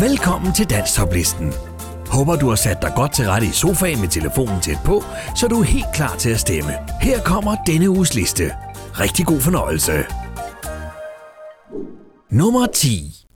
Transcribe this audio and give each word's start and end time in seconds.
Velkommen 0.00 0.54
til 0.54 0.70
Danstoplisten. 0.70 1.52
Håber 2.06 2.36
du 2.36 2.48
har 2.48 2.56
sat 2.56 2.82
dig 2.82 2.92
godt 2.96 3.12
til 3.14 3.26
rette 3.26 3.46
i 3.46 3.50
sofaen 3.50 4.00
med 4.00 4.08
telefonen 4.08 4.60
tæt 4.60 4.78
på, 4.84 5.04
så 5.36 5.48
du 5.48 5.60
er 5.60 5.64
helt 5.64 5.86
klar 5.94 6.16
til 6.16 6.30
at 6.30 6.40
stemme. 6.40 6.72
Her 7.00 7.20
kommer 7.20 7.56
denne 7.66 7.90
uges 7.90 8.14
liste. 8.14 8.52
Rigtig 9.00 9.26
god 9.26 9.40
fornøjelse. 9.40 9.92
Nummer 12.30 12.66
10 12.66 13.26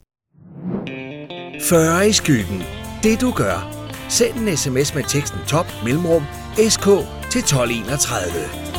40 1.63 2.09
i 2.09 2.13
skyggen. 2.13 2.63
Det 3.03 3.21
du 3.21 3.31
gør. 3.31 3.71
Send 4.09 4.39
en 4.39 4.57
sms 4.57 4.95
med 4.95 5.04
teksten 5.09 5.40
top 5.46 5.67
mellemrum 5.85 6.22
sk 6.68 6.85
til 7.31 7.39
1231. 7.39 8.78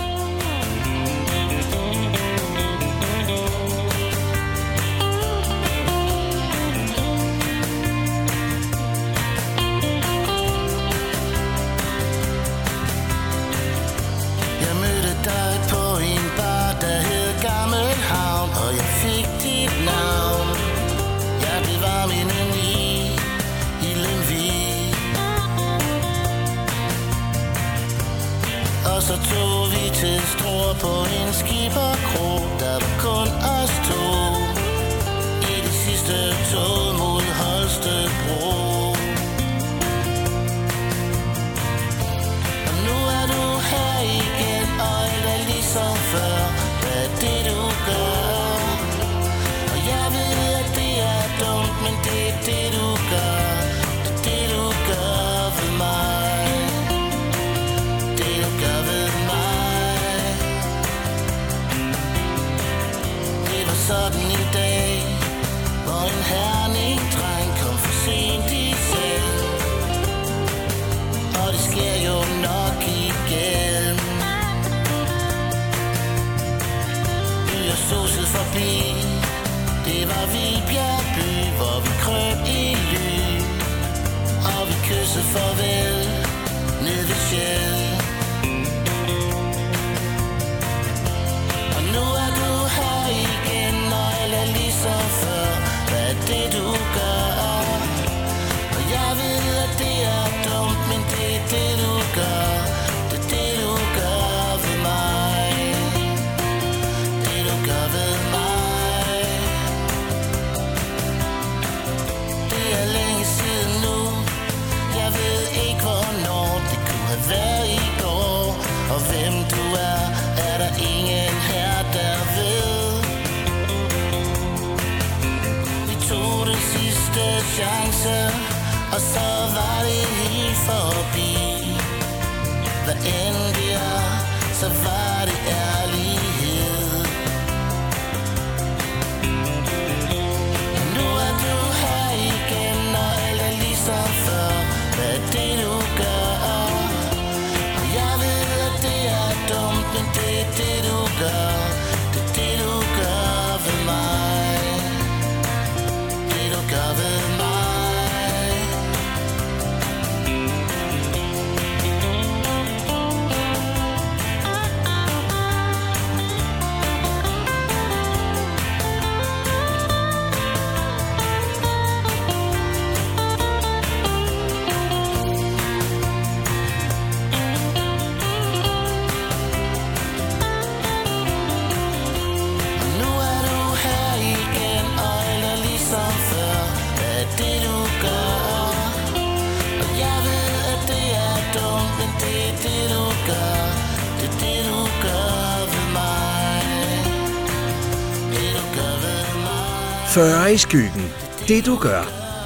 Fyrre 200.13 200.53
i 200.53 200.57
skyggen. 200.57 201.05
Det 201.47 201.65
du 201.65 201.77
gør. 201.81 202.03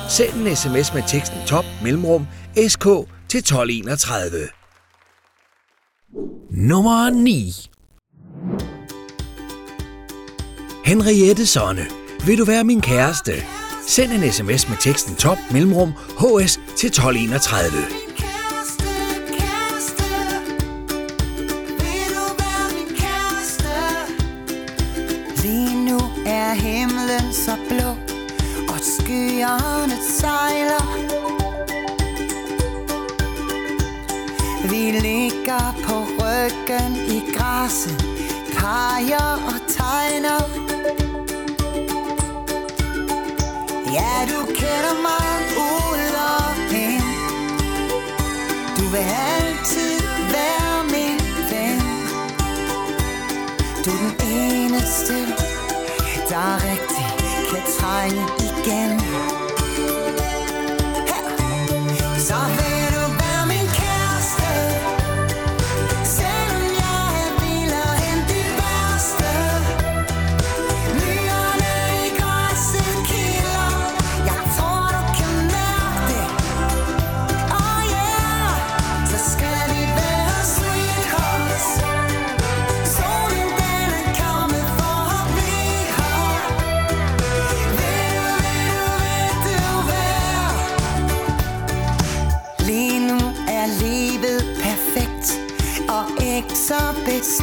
Send 0.10 0.34
en 0.34 0.56
sms 0.56 0.94
med 0.94 1.04
teksten 1.08 1.38
top 1.48 1.66
mellemrum 1.84 2.28
sk 2.68 2.84
til 3.30 3.38
1231. 3.38 4.48
Nummer 6.52 7.10
9 7.10 7.54
Henriette 10.86 11.46
Sonne. 11.46 11.86
Vil 12.26 12.38
du 12.38 12.46
være 12.46 12.64
min 12.64 12.82
kæreste? 12.82 13.34
Send 13.88 14.12
en 14.12 14.32
sms 14.32 14.70
med 14.70 14.78
teksten 14.80 15.16
top 15.16 15.38
mellemrum 15.52 15.92
hs 15.92 16.60
til 16.78 16.88
1231. 16.88 18.03
skyerne 29.44 29.98
sejler 30.20 30.86
Vi 34.70 34.92
ligger 34.92 35.76
på 35.88 35.96
ryggen 36.20 36.96
i 36.96 37.24
græsset 37.36 38.06
Peger 38.58 39.32
og 39.48 39.60
tegner. 39.68 40.42
Ja, 43.94 44.14
du 44.32 44.46
kender 44.46 44.96
mig 45.08 45.30
ud 45.58 46.14
og 46.32 46.74
ind. 46.86 47.04
Du 48.78 48.84
vil 48.92 49.06
altid 49.40 50.00
være 50.36 50.84
min 50.84 51.20
ven. 51.52 51.80
Du 53.86 53.92
er 53.92 54.12
den 54.20 54.32
eneste 54.32 55.14
der 56.30 56.38
er 56.38 56.72
rigtig. 56.72 57.13
tickets 57.54 57.78
high 57.78 58.08
again. 58.62 59.53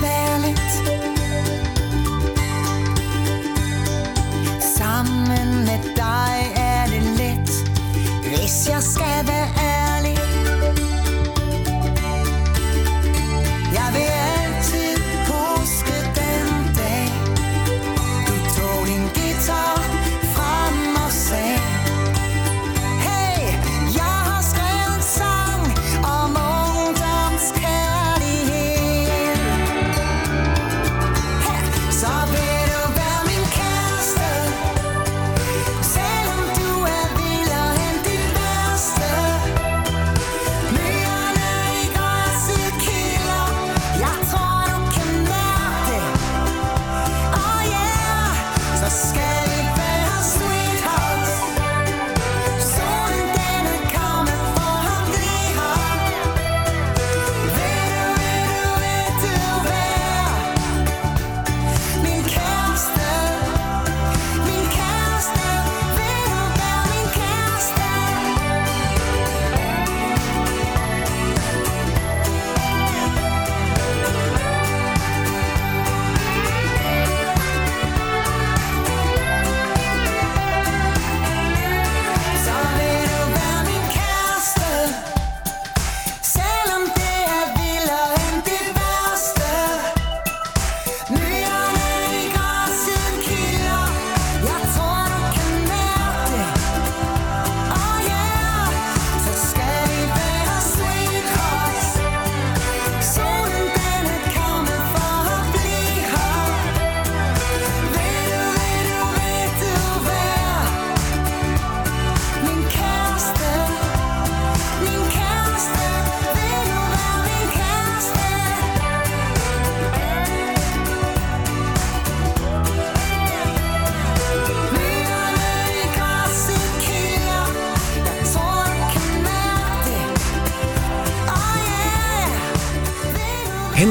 smelling. 0.00 0.69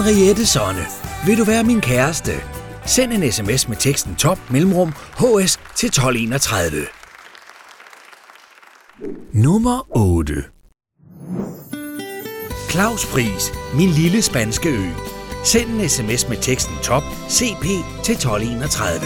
Henriette 0.09 0.45
Sonne, 0.45 0.85
vil 1.25 1.38
du 1.38 1.44
være 1.44 1.63
min 1.63 1.81
kæreste? 1.81 2.31
Send 2.85 3.13
en 3.13 3.31
sms 3.31 3.67
med 3.67 3.77
teksten 3.77 4.15
top 4.15 4.39
mellemrum 4.51 4.91
hs 4.91 5.59
til 5.75 5.88
1231. 5.88 6.85
Nummer 9.33 9.97
8 9.97 10.33
Claus 12.69 13.06
Pris, 13.06 13.53
min 13.75 13.89
lille 13.89 14.21
spanske 14.21 14.69
ø. 14.69 14.89
Send 15.44 15.69
en 15.69 15.89
sms 15.89 16.29
med 16.29 16.38
teksten 16.38 16.75
top 16.83 17.03
cp 17.29 17.65
til 18.03 18.13
1231. 18.13 19.01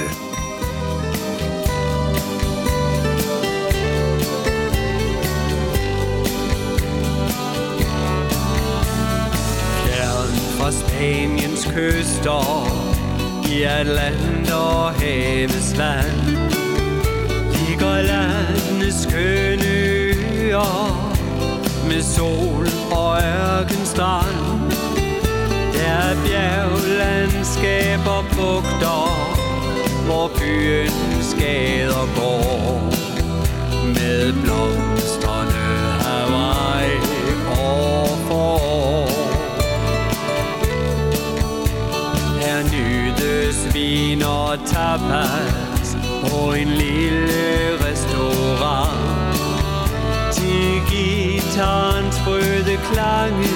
kyster 11.74 12.68
I 13.50 13.64
Atlant 13.64 14.52
og 14.54 14.94
havets 15.00 15.72
vand 15.78 16.38
Ligger 17.54 18.02
landets 18.02 19.02
skønne 19.04 19.66
øer 19.66 21.10
Med 21.88 22.02
sol 22.02 22.68
og 22.92 23.18
ørkenstrand. 23.18 24.72
Der 25.74 25.82
er 25.84 26.16
bjerglandskaber 26.26 28.22
bugter 28.36 29.08
Hvor 30.06 30.28
byens 30.38 31.36
gader 31.40 32.08
går 32.16 32.94
Med 33.96 34.34
blomster 34.34 35.03
vin 43.84 44.24
og 44.24 44.60
tapas 44.66 45.98
på 46.24 46.54
en 46.54 46.68
lille 46.68 47.48
restaurant. 47.86 49.38
Til 50.34 50.82
gitarens 50.92 52.16
sprøde 52.16 52.78
klange 52.92 53.54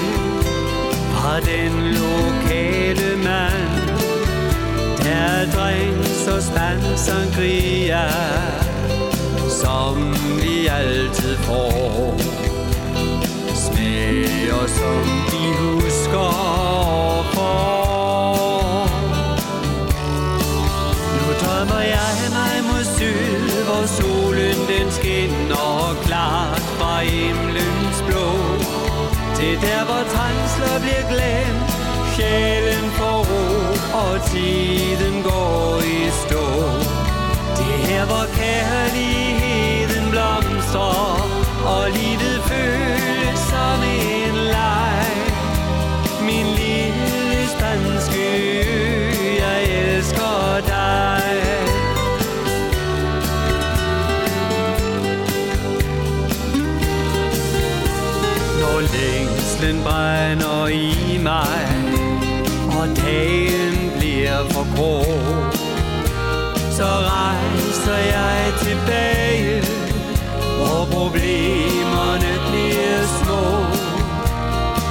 fra 1.12 1.40
den 1.40 1.72
lokale 2.00 3.16
mand. 3.16 3.88
Der 5.04 5.46
drinks 5.54 6.26
og 6.34 6.42
stand 6.42 6.84
sangria, 6.96 8.08
som 9.62 10.14
vi 10.40 10.66
altid 10.66 11.36
får. 11.36 12.20
Smager 13.54 14.66
som 14.66 15.04
de 15.30 15.44
husker 15.60 16.30
for. 17.32 17.77
Nu 21.58 21.64
drømmer 21.64 21.80
jeg 21.80 22.16
mig 22.38 22.54
mod 22.70 22.84
syd, 22.96 23.64
hvor 23.68 23.86
solen 23.86 24.58
den 24.72 24.90
skinner 24.98 25.96
klart 26.06 26.64
fra 26.78 26.94
himlens 27.00 27.98
blå. 28.06 28.30
Til 29.36 29.54
der, 29.66 29.82
hvor 29.88 30.02
trængsler 30.14 30.74
bliver 30.84 31.04
glemt, 31.12 31.70
sjælen 32.14 32.90
får 32.98 33.18
ro, 33.30 33.46
og 34.02 34.14
tiden 34.30 35.22
går 35.22 35.80
i 35.96 35.98
stå. 36.22 36.46
Det 37.56 37.68
er 37.76 37.82
her, 37.88 38.04
hvor 38.10 38.26
kærligheden 38.40 40.06
blomstrer, 40.10 41.18
og 41.74 41.84
livet 41.98 42.38
føles 42.50 43.40
som 43.52 43.78
en 43.82 44.37
længslen 59.68 59.84
brænder 59.84 60.66
i 60.66 61.18
mig, 61.22 61.66
og 62.78 62.88
dagen 62.96 63.92
bliver 63.98 64.44
for 64.50 64.76
grå, 64.76 65.02
så 66.70 66.84
rejser 66.84 67.96
jeg 67.96 68.52
tilbage, 68.60 69.62
hvor 70.56 70.88
problemerne 70.92 72.32
bliver 72.48 73.02
små. 73.22 73.44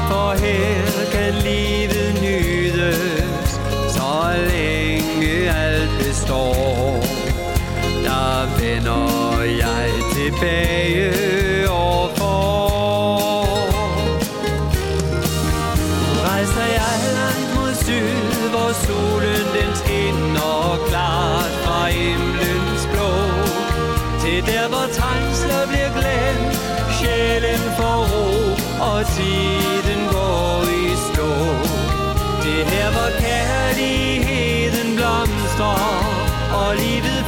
For 0.10 0.32
her 0.46 1.12
kan 1.12 1.34
livet 1.34 2.22
nydes, 2.22 3.60
så 3.90 4.34
længe 4.50 5.50
alt 5.50 5.90
består. 6.00 7.04
Der 8.04 8.60
vender 8.60 9.42
jeg 9.42 9.90
tilbage 10.16 11.37
tiden 29.16 30.02
går 30.14 30.64
i 30.82 30.86
stå. 31.08 31.30
Det 32.44 32.62
her, 32.72 32.88
hvor 32.96 33.10
kærligheden 33.26 34.90
blomstrer 34.96 36.18
Og 36.60 36.76
livet 36.76 37.22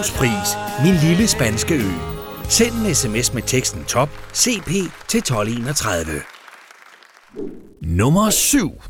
Københavnspris, 0.00 0.56
Pris, 0.56 0.84
min 0.84 0.94
lille 0.94 1.26
spanske 1.26 1.74
ø. 1.74 1.90
Send 2.48 2.74
en 2.74 2.94
sms 2.94 3.34
med 3.34 3.42
teksten 3.42 3.84
top 3.84 4.08
CP 4.34 4.70
til 5.08 5.18
1231. 5.18 6.22
Nummer 7.82 8.30
7. 8.30 8.82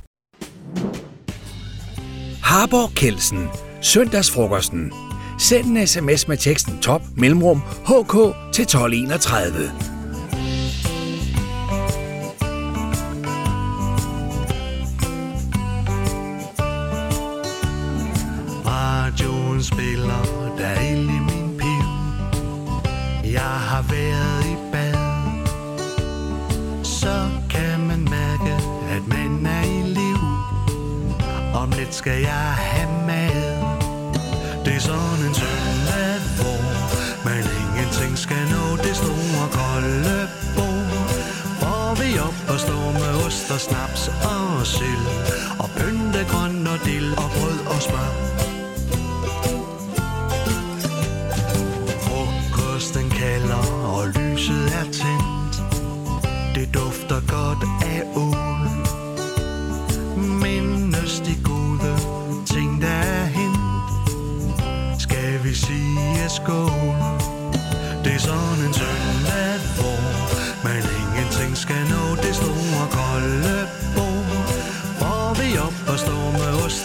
Harborg 2.42 2.90
Kelsen. 2.94 3.48
Søndagsfrokosten. 3.80 4.92
Send 5.38 5.66
en 5.66 5.86
sms 5.86 6.28
med 6.28 6.36
teksten 6.36 6.78
top 6.78 7.02
mellemrum 7.16 7.60
HK 7.60 8.12
til 8.52 8.62
1231. 8.62 9.89
skal 32.00 32.20
jeg 32.20 32.50
have 32.72 32.90
mad. 33.06 33.40
Det 34.64 34.74
er 34.78 34.82
sådan 34.90 35.20
en 35.28 35.34
søndag, 35.42 36.12
hvor 36.38 36.60
man 37.28 37.42
ingenting 37.62 38.12
skal 38.24 38.42
nå 38.54 38.64
Det 38.86 38.94
store 39.02 39.44
kolde 39.60 40.18
bord. 40.56 41.10
Hvor 41.60 41.86
vi 42.00 42.08
op 42.28 42.38
og 42.52 42.58
står 42.64 42.86
med 43.00 43.12
ost 43.26 43.48
og 43.54 43.60
snaps 43.66 44.02
og 44.32 44.66
sild 44.74 45.06
Og 45.62 45.68
pyntegrøn 45.78 46.39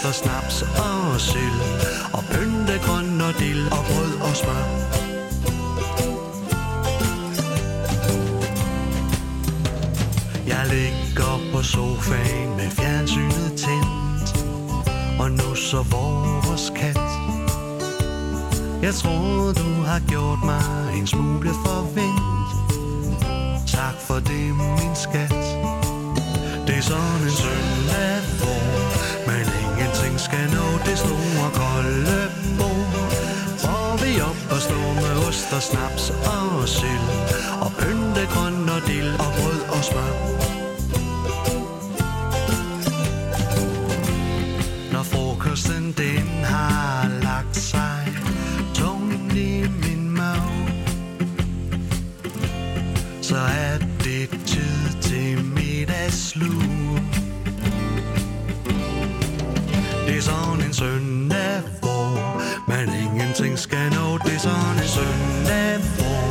efter 0.08 0.24
snaps 0.24 0.62
og 0.62 1.22
sild. 1.22 1.60
Og 2.14 2.24
pynte 2.32 2.80
grøn 2.86 3.22
og 3.22 3.34
dild 3.40 3.66
og 3.72 3.86
brød 3.90 4.14
og 4.22 4.36
smør. 4.36 4.66
Jeg 10.48 10.64
ligger 10.76 11.40
på 11.54 11.64
sofaen 11.64 12.50
med 12.58 12.70
fjernsynet 12.70 13.52
tændt 13.58 14.28
Og 15.20 15.32
nu 15.32 15.56
så 15.56 15.84
vores 15.92 16.72
kat 16.76 17.00
Jeg 18.82 18.94
tror 18.94 19.54
du 19.54 19.70
har 19.90 20.02
gjort 20.10 20.40
mig 20.46 20.98
en 20.98 21.08
smule 21.08 21.50
forvent 21.66 22.50
Tak 23.68 23.96
for 24.08 24.16
det 24.16 24.56
min 24.56 24.96
skat 24.96 25.46
Det 26.68 26.78
er 26.78 26.82
sådan 26.82 27.22
en 27.24 27.32
søndag 27.32 28.22
hvor 28.40 28.65
skal 30.36 30.50
nå 30.56 30.68
det 30.86 30.98
store 30.98 31.50
kolde 31.54 32.20
bord 32.60 32.96
Hvor 33.64 34.06
vi 34.06 34.22
op 34.22 34.42
og 34.52 34.62
stå 34.62 34.80
med 35.02 35.28
ost 35.28 35.54
og 35.54 35.62
snaps 35.62 36.10
og 36.10 36.68
sild 36.68 37.08
Og 37.62 37.72
pynte 37.80 38.24
grøn 38.34 38.70
og 38.70 38.82
dild 38.88 39.14
og 39.20 39.32
brød 39.38 39.62
og 39.76 39.84
smør. 39.84 40.14
Når 44.92 45.04
frokosten 45.04 45.94
den 45.98 46.28
har 46.44 47.10
lagt 47.24 47.58
sig 47.58 47.75
sådan 60.26 60.62
en 60.68 60.74
søndag, 60.74 61.62
hvor 61.82 62.10
man 62.68 62.88
ingenting 63.04 63.60
skal 63.60 63.88
nå. 63.98 64.06
Det 64.26 64.34
er 64.40 64.44
sådan 64.50 64.78
en 64.84 64.90
søndag, 65.00 65.72
hvor 65.98 66.28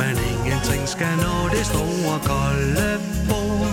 man 0.00 0.14
ingenting 0.32 0.82
skal 0.94 1.14
nå. 1.24 1.34
Det 1.56 1.64
store 1.72 2.16
kolde 2.30 2.90
bord, 3.28 3.70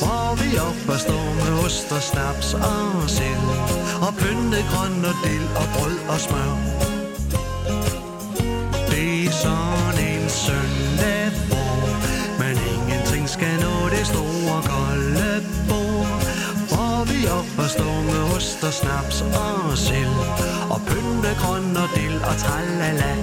hvor 0.00 0.26
vi 0.40 0.48
op 0.68 0.82
og 0.94 0.98
stå 1.06 1.20
med 1.40 1.52
ost 1.64 1.92
og 1.96 2.02
snaps 2.10 2.48
og 2.54 3.10
sild. 3.16 3.48
Og 4.06 4.12
pynte 4.20 4.60
grøn 4.70 5.04
og 5.10 5.16
dild 5.24 5.48
og 5.60 5.66
brød 5.74 5.98
og 6.12 6.18
smør. 6.26 6.52
Det 8.90 9.26
er 9.26 9.32
sådan 9.42 9.77
og 21.92 21.96
dild 21.96 22.20
og 22.22 22.36
tralala. 22.36 23.14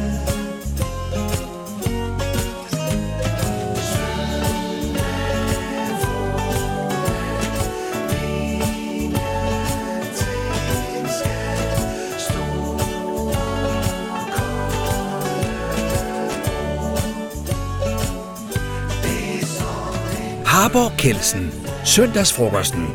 Harborg 20.45 20.91
Kelsen. 20.97 21.51
Søndagsfrokosten. 21.85 22.87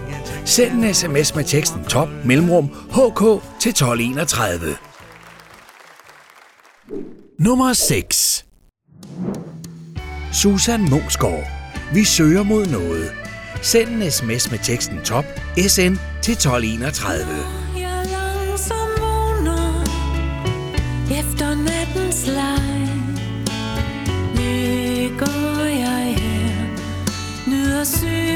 Send 0.45 0.85
en 0.85 0.95
sms 0.95 1.35
med 1.35 1.45
teksten 1.45 1.85
top 1.85 2.09
mellemrum 2.25 2.69
HK 2.91 3.21
til 3.61 3.71
1231. 3.71 4.90
Nummer 7.41 7.73
6. 7.73 8.47
Susan 10.33 10.91
Mungsgaard. 10.91 11.47
Vi 11.95 12.05
søger 12.05 12.43
mod 12.43 12.67
noget. 12.67 13.13
Send 13.63 13.89
en 13.89 14.11
sms 14.11 14.51
med 14.51 14.59
teksten 14.59 14.99
top 15.05 15.25
SN 15.57 15.95
til 16.23 16.33
1231. 16.33 17.27
Jeg 17.79 18.07
langsomt 18.11 19.01
vågner 19.01 19.85
efter 21.21 21.55
nattens 21.55 22.27
leg. 22.27 22.89
Ligger 24.35 25.65
jeg 25.65 26.15
her, 26.19 26.67
nyder 27.51 27.85
synet 27.85 28.30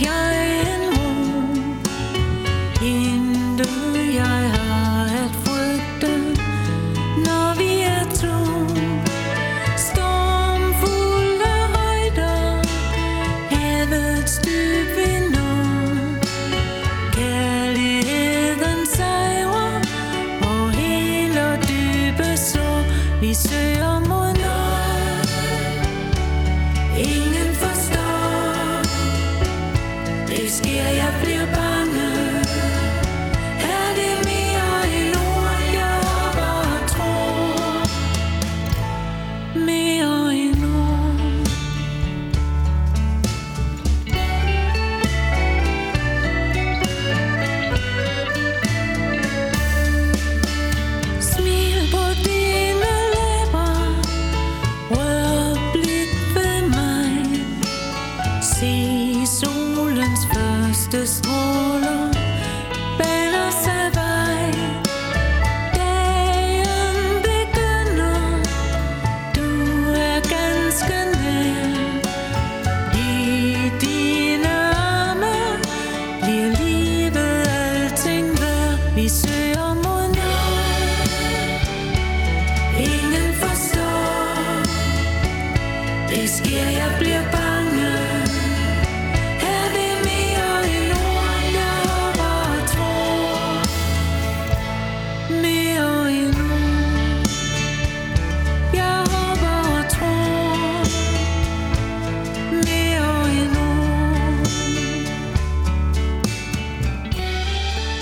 young 0.00 0.37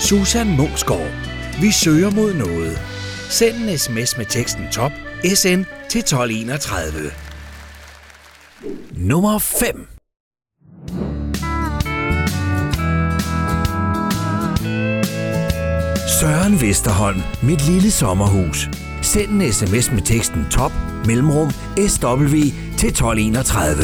Susan 0.09 0.57
Mungsgaard. 0.57 1.11
Vi 1.61 1.71
søger 1.71 2.11
mod 2.11 2.33
noget. 2.33 2.81
Send 3.29 3.55
en 3.55 3.77
sms 3.77 4.17
med 4.17 4.25
teksten 4.25 4.67
top 4.71 4.91
SN 5.35 5.63
til 5.89 5.99
1231. 5.99 7.11
Nummer 8.91 9.39
5. 9.39 9.87
Søren 16.19 16.61
Vesterholm, 16.61 17.21
mit 17.43 17.65
lille 17.69 17.91
sommerhus. 17.91 18.69
Send 19.01 19.41
en 19.41 19.53
sms 19.53 19.91
med 19.91 20.01
teksten 20.01 20.45
top 20.51 20.71
mellemrum 21.05 21.51
SW 21.87 22.35
til 22.77 22.89
1231. 22.89 23.83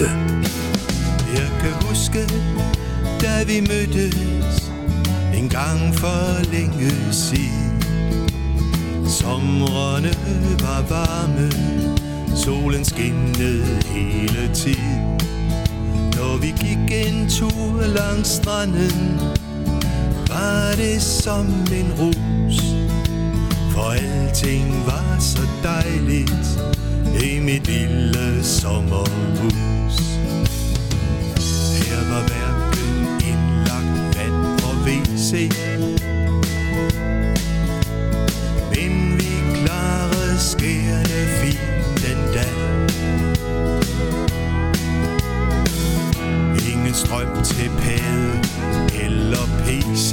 Jeg 1.34 1.50
kan 1.62 1.72
huske, 1.88 2.20
da 3.22 3.44
vi 3.44 3.60
mødtes 3.60 4.43
en 5.44 5.50
gang 5.50 5.96
for 5.96 6.52
længe 6.52 6.92
siden. 7.12 7.84
Somrene 9.08 10.14
var 10.60 10.82
varme, 10.90 11.52
solen 12.36 12.86
skinnede 12.86 13.66
hele 13.86 14.54
tiden. 14.54 15.20
Når 16.16 16.38
vi 16.38 16.48
gik 16.48 17.08
en 17.08 17.30
tur 17.30 17.82
langs 17.82 18.30
stranden, 18.30 19.20
var 20.28 20.74
det 20.78 21.02
som 21.02 21.46
en 21.72 21.94
rus. 22.00 22.62
For 23.72 23.92
alting 23.92 24.86
var 24.86 25.20
så 25.20 25.48
dejligt 25.64 26.60
i 27.24 27.40
mit 27.40 27.68
lille 27.68 28.44
sommerhus. 28.44 29.73
Se. 35.34 35.50
Men 38.72 39.18
vi 39.18 39.32
klarede 39.56 40.40
skærende 40.40 41.22
fint 41.42 42.02
den 42.06 42.20
dag. 42.34 42.54
Ingen 46.74 46.94
strøm 46.94 47.44
til 47.44 47.70
pæde 47.80 48.42
eller 49.06 49.46
PC 49.66 50.12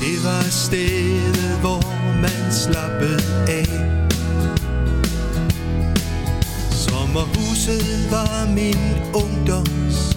Det 0.00 0.24
var 0.24 0.42
stedet, 0.50 1.58
hvor 1.60 1.82
man 2.22 2.52
slappede 2.52 3.22
af. 3.48 3.68
Sommerhuset 6.70 8.10
var 8.10 8.54
min 8.54 8.78
ungdoms 9.14 10.07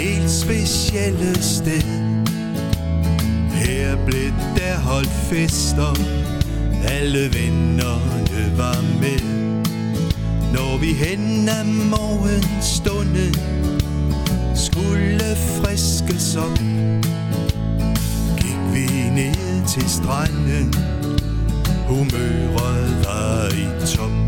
helt 0.00 0.30
specielle 0.30 1.42
sted. 1.42 1.82
Her 3.52 3.96
blev 4.06 4.32
der 4.56 4.78
holdt 4.78 5.08
fester, 5.08 5.94
alle 6.84 7.34
vennerne 7.34 8.58
var 8.58 8.80
med. 9.00 9.20
Når 10.52 10.78
vi 10.78 10.92
hen 10.92 11.48
ad 11.48 11.64
morgenstunden 11.64 13.34
skulle 14.54 15.36
friskes 15.36 16.36
op, 16.36 16.58
gik 18.36 18.60
vi 18.72 18.86
ned 19.10 19.66
til 19.68 19.90
stranden, 19.90 20.74
humøret 21.88 23.04
var 23.04 23.48
i 23.54 23.86
top. 23.96 24.19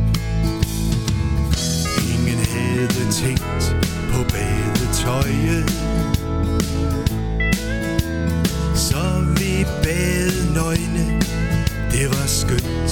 Ingen 2.83 2.97
havde 2.97 3.13
tænkt 3.13 3.77
på 4.13 4.23
badetøjet. 4.33 5.71
Så 8.75 9.25
vi 9.37 9.67
bad 9.83 10.55
nøgne, 10.55 11.21
det 11.93 12.09
var 12.09 12.27
skønt. 12.27 12.91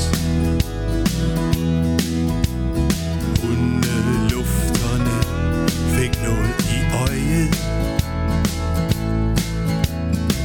Hundelufterne 3.43 5.19
fik 5.97 6.23
noget 6.23 6.55
i 6.61 6.79
øjet. 6.95 7.49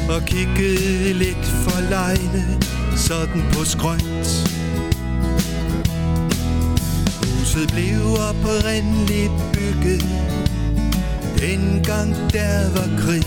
Og 0.09 0.21
kiggede 0.25 1.13
lidt 1.13 1.45
for 1.45 1.89
lejne, 1.89 2.61
sådan 2.95 3.43
på 3.53 3.63
skrønt. 3.63 4.54
Huset 7.55 7.71
blev 7.71 8.01
oprindeligt 8.29 9.31
bygget 9.53 10.05
Dengang 11.39 12.15
der 12.33 12.71
var 12.75 12.89
krig. 13.01 13.25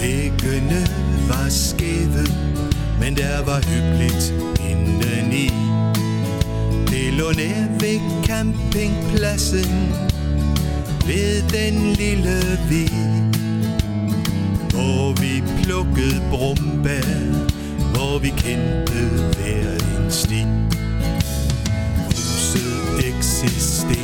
Væggene 0.00 0.86
var 1.28 1.48
skæve 1.48 2.26
Men 3.00 3.16
der 3.16 3.44
var 3.44 3.60
hyggeligt 3.68 4.34
indeni. 4.70 5.50
Det 6.90 7.12
lå 7.12 7.32
nær 7.32 7.78
ved 7.80 8.24
campingpladsen 8.24 9.94
Ved 11.06 11.42
den 11.42 11.92
lille 11.92 12.58
vi 12.68 12.88
Hvor 14.70 15.20
vi 15.20 15.42
plukkede 15.62 16.22
brumbær 16.30 17.06
Hvor 17.92 18.18
vi 18.18 18.28
kendte 18.28 19.00
hver 19.36 19.72
en 19.74 20.10
sti. 20.10 20.46
Huset 23.42 23.56
eksisterer 23.56 24.01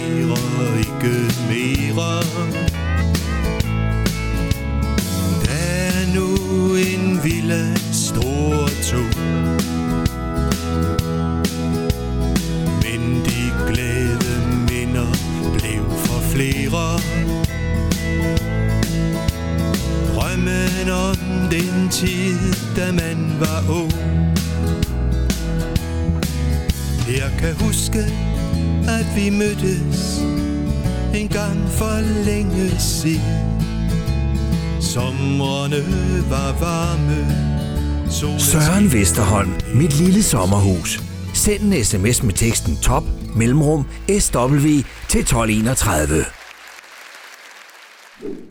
solen 38.89 38.93
Vesterholm, 38.93 39.53
mit 39.75 39.93
lille 39.93 40.23
sommerhus. 40.23 41.03
Send 41.35 41.63
en 41.63 41.85
sms 41.85 42.23
med 42.23 42.35
teksten 42.35 42.77
top 42.83 43.03
mellemrum 43.37 43.85
SW 44.21 44.67
til 45.09 45.21
1231. 45.21 46.25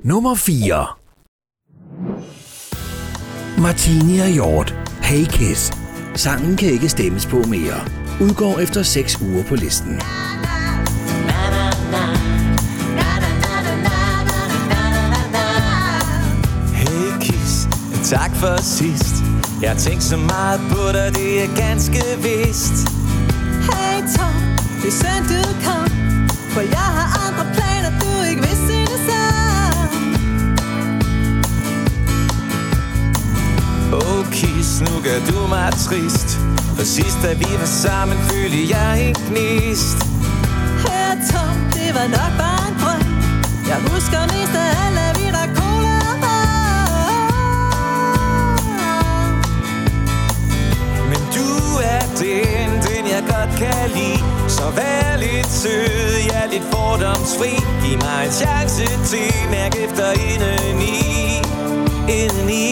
Nummer 0.04 0.36
4. 0.36 0.88
Martini 3.62 4.20
og 4.20 4.28
Hjort. 4.28 4.76
Hey 5.02 5.26
Kiss. 5.26 5.72
Sangen 6.16 6.58
kan 6.58 6.70
ikke 6.70 6.90
stemmes 6.90 7.26
på 7.26 7.38
mere. 7.38 7.86
Udgår 8.22 8.60
efter 8.60 8.84
6 8.84 9.22
uger 9.22 9.44
på 9.44 9.56
listen. 9.56 10.02
Hey 16.74 17.22
Kiss, 17.22 17.68
tak 18.04 18.36
for 18.36 18.62
sidst 18.62 19.27
jeg 19.62 19.70
har 19.72 19.78
tænkt 19.78 20.04
så 20.04 20.18
meget 20.18 20.62
på 20.72 20.92
dig, 20.94 21.16
det 21.16 21.44
er 21.44 21.56
ganske 21.56 22.02
vist. 22.24 22.78
Hey 23.70 23.98
Tom, 24.16 24.36
det 24.82 24.88
er 24.88 24.98
synd 25.02 25.26
du 25.32 25.42
kom 25.66 25.90
For 26.54 26.62
jeg 26.62 26.90
har 26.98 27.08
andre 27.26 27.46
planer, 27.56 28.00
du 28.00 28.12
ikke 28.30 28.42
vil 28.42 28.58
synes 28.70 29.08
om 29.10 29.88
Oh 33.94 34.32
Kis, 34.32 34.82
nu 34.82 34.94
gør 35.04 35.20
du 35.30 35.48
mig 35.48 35.72
trist. 35.72 36.30
For 36.76 36.86
sidst 36.86 37.18
da 37.24 37.34
vi 37.34 37.50
var 37.60 37.66
sammen, 37.66 38.18
følte 38.18 38.62
jeg 38.76 39.08
en 39.08 39.16
gnist. 39.30 39.98
Her 40.86 41.10
Tom, 41.32 41.56
det 41.74 41.90
var 41.98 42.08
nok 42.18 42.34
bare 42.42 42.64
en 42.70 42.76
drøm. 42.82 43.04
Jeg 43.68 43.78
husker 43.92 44.22
mest 44.34 44.56
af 44.56 44.70
alt, 44.86 45.17
kan 53.62 53.90
lide. 53.96 54.24
Så 54.48 54.66
vær 54.78 55.18
lidt 55.18 55.52
sød, 55.62 56.14
er 56.40 56.48
lidt 56.54 56.66
fordomsfri. 56.74 57.54
Giv 57.84 57.98
mig 58.06 58.20
en 58.26 58.32
chance 58.42 58.86
til, 59.12 59.34
mærk 59.52 59.76
efter 59.86 60.08
indeni. 60.30 60.98
Indeni. 62.20 62.68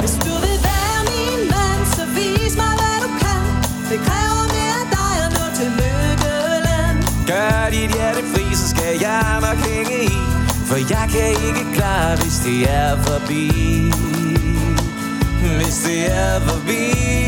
Hvis 0.00 0.14
du 0.24 0.32
vil 0.44 0.58
være 0.68 0.98
min 1.10 1.40
mand, 1.52 1.82
så 1.96 2.04
vis 2.16 2.54
mig, 2.62 2.72
hvad 2.80 2.98
du 3.04 3.10
kan. 3.22 3.42
Det 3.90 3.98
kræver 4.06 4.42
mere 4.54 4.76
af 4.82 4.88
dig 4.96 5.12
at 5.24 5.30
nå 5.36 5.44
til 5.58 5.70
lykkeland 5.80 6.96
Gør 7.30 7.70
dit 7.74 7.90
hjerte 7.96 8.22
fri, 8.32 8.44
så 8.60 8.66
skal 8.68 8.92
jeg 9.00 9.24
nok 9.46 9.58
hænge 9.68 9.96
i. 10.04 10.18
For 10.68 10.76
jeg 10.94 11.06
kan 11.14 11.28
ikke 11.46 11.64
klare, 11.76 12.16
hvis 12.16 12.36
det 12.46 12.60
er 12.80 12.90
forbi. 13.06 13.44
Hvis 15.58 15.76
det 15.86 16.00
er 16.12 16.40
forbi 16.40 17.25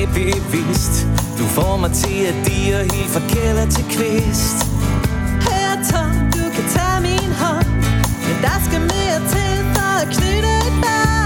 det 0.00 0.08
bevidst 0.14 1.06
Du 1.38 1.44
får 1.44 1.76
mig 1.76 1.92
til 1.92 2.18
at 2.30 2.34
dire 2.46 2.78
helt 2.94 3.10
fra 3.14 3.20
kælder 3.28 3.66
til 3.70 3.84
kvist. 3.84 4.58
Her 5.48 5.70
Tom, 5.90 6.12
du 6.36 6.44
kan 6.54 6.64
tage 6.74 7.00
min 7.08 7.32
hånd 7.42 7.66
Men 8.26 8.36
der 8.46 8.56
skal 8.66 8.80
mere 8.80 9.18
til 9.34 9.54
for 9.74 9.90
at 10.02 10.08
knytte 10.16 10.52
et 10.68 10.74
bånd 10.84 11.20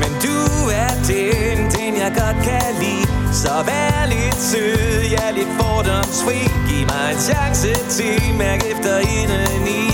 Men 0.00 0.12
du 0.24 0.38
er 0.82 0.92
den, 1.10 1.58
den 1.76 1.92
jeg 2.02 2.12
godt 2.22 2.38
kan 2.48 2.68
lide. 2.82 3.08
Så 3.42 3.54
vær 3.68 4.06
lidt 4.14 4.40
sød, 4.50 5.00
jeg 5.14 5.28
er 5.28 5.34
lidt 5.38 5.52
fordomsfri 5.60 6.38
Giv 6.68 6.84
mig 6.92 7.06
en 7.12 7.20
chance 7.28 7.70
til, 7.96 8.34
mærk 8.38 8.60
efter 8.72 8.98
Indeni 8.98 9.87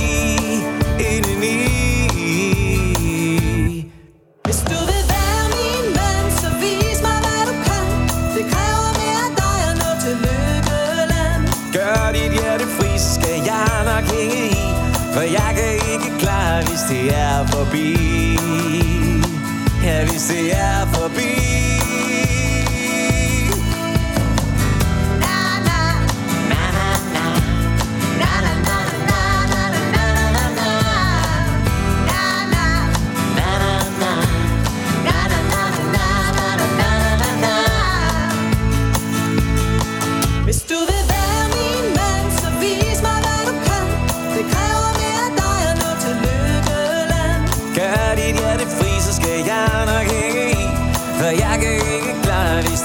Gør 11.75 12.13
dit 12.13 12.33
hjerte 12.33 12.65
fri, 12.65 12.99
så 12.99 13.15
skal 13.15 13.43
jeg 13.45 13.69
nok 13.85 14.05
hænge 14.13 14.51
i. 14.51 14.65
For 15.15 15.21
jeg 15.21 15.51
kan 15.57 15.73
ikke 15.93 16.19
klare, 16.19 16.63
hvis 16.65 16.81
det 16.91 17.15
er 17.15 17.47
forbi. 17.47 17.89
Ja, 19.85 20.07
hvis 20.09 20.23
det 20.23 20.57
er 20.57 20.87
forbi. 20.93 21.34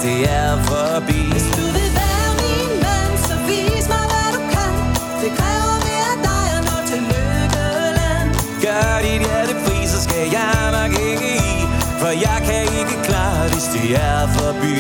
Det 0.04 0.20
er 0.42 0.52
forbi 0.70 1.20
Hvis 1.36 1.48
du 1.58 1.66
vil 1.78 1.92
være 2.02 2.30
min 2.42 2.72
mand, 2.86 3.14
så 3.28 3.36
vis 3.50 3.86
mig, 3.94 4.04
hvad 4.12 4.30
du 4.36 4.42
kan 4.56 4.74
Det 5.22 5.32
kræver 5.40 5.76
mere 5.88 6.08
af 6.16 6.20
dig 6.28 6.44
at 6.56 6.62
nå 6.70 6.78
til 6.90 7.02
lykkeland 7.12 8.28
Gør 8.64 8.92
dit 9.06 9.22
hjerte 9.26 9.54
fri, 9.64 9.78
så 9.94 10.00
skal 10.06 10.24
jeg 10.38 10.54
nok 10.78 10.92
hænge 11.02 11.30
i 11.48 11.52
For 12.02 12.12
jeg 12.28 12.38
kan 12.48 12.62
ikke 12.80 12.96
klare, 13.08 13.44
hvis 13.52 13.68
det 13.76 13.88
er 14.12 14.22
forbi 14.38 14.78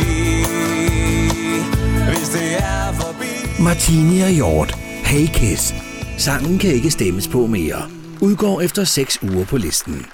Hvis 2.09 2.29
det 2.37 2.49
er 2.75 2.85
forbi 3.01 3.33
Martini 3.63 4.21
og 4.21 4.29
Hjort. 4.29 4.71
Hey 5.05 5.27
Kiss. 5.33 5.73
Sangen 6.17 6.59
kan 6.59 6.69
ikke 6.69 6.91
stemmes 6.91 7.27
på 7.27 7.47
mere. 7.47 7.81
Udgår 8.21 8.61
efter 8.61 8.83
6 8.83 9.23
uger 9.23 9.45
på 9.45 9.57
listen. 9.57 10.05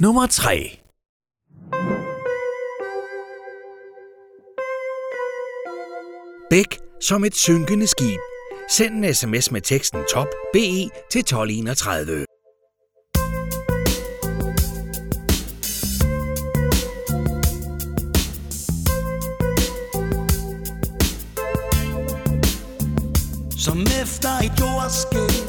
Nummer 0.00 0.26
3. 0.26 0.78
Bæk 6.50 6.78
som 7.00 7.24
et 7.24 7.34
synkende 7.34 7.86
skib. 7.86 8.18
Send 8.70 9.04
en 9.04 9.14
sms 9.14 9.50
med 9.50 9.60
teksten 9.60 10.00
top 10.12 10.26
BE 10.52 10.90
til 11.10 11.18
1231. 11.18 12.24
Som 23.58 23.80
efter 24.02 24.28
et 24.44 24.60
jordskælv 24.60 25.47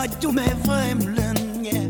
gør 0.00 0.20
du 0.22 0.30
med 0.30 0.54
vrimlen, 0.66 1.64
ja. 1.64 1.82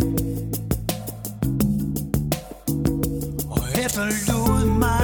Og 3.51 3.85
efterlod 3.85 4.79
mig 4.79 5.00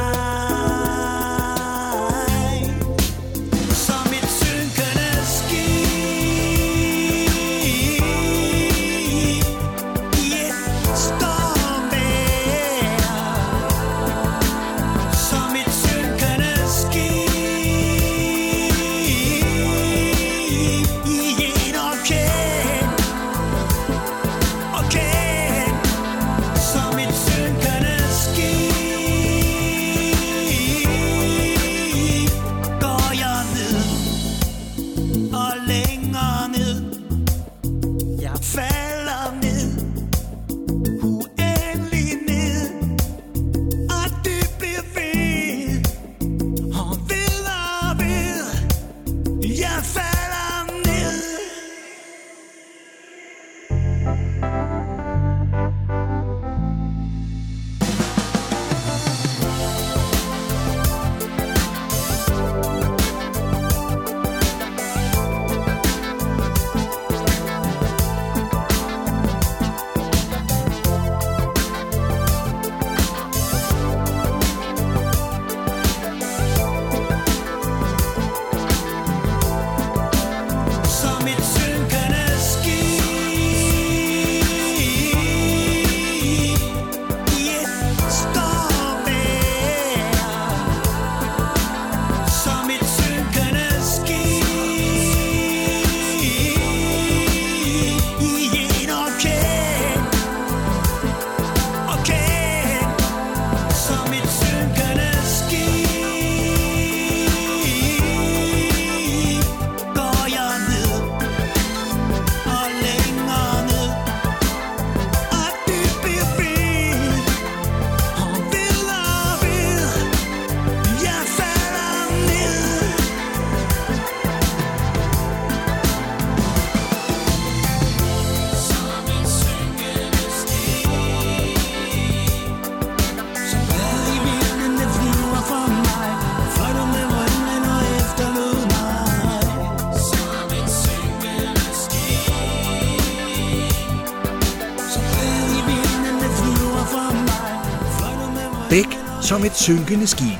synkende 149.67 150.07
skib. 150.07 150.39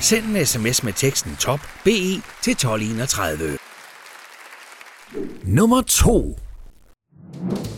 Send 0.00 0.24
en 0.36 0.46
sms 0.46 0.82
med 0.82 0.92
teksten 0.92 1.36
top 1.36 1.60
BE 1.84 2.22
til 2.42 2.50
1231. 2.50 3.58
Nummer 5.44 5.82
2. 5.82 6.38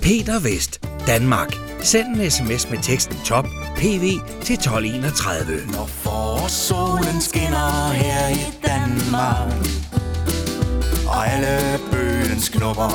Peter 0.02 0.40
Vest, 0.40 0.86
Danmark. 1.06 1.54
Send 1.82 2.06
en 2.06 2.30
sms 2.30 2.70
med 2.70 2.78
teksten 2.82 3.16
top 3.26 3.44
PV 3.76 4.04
til 4.42 4.54
1231. 4.54 5.72
Når 5.72 5.86
forårssolen 5.86 7.20
skinner 7.20 7.92
her 7.92 8.28
i 8.28 8.52
Danmark 8.66 9.52
Og 11.06 11.28
alle 11.28 11.78
bøgens 11.92 12.48
knopper 12.48 12.92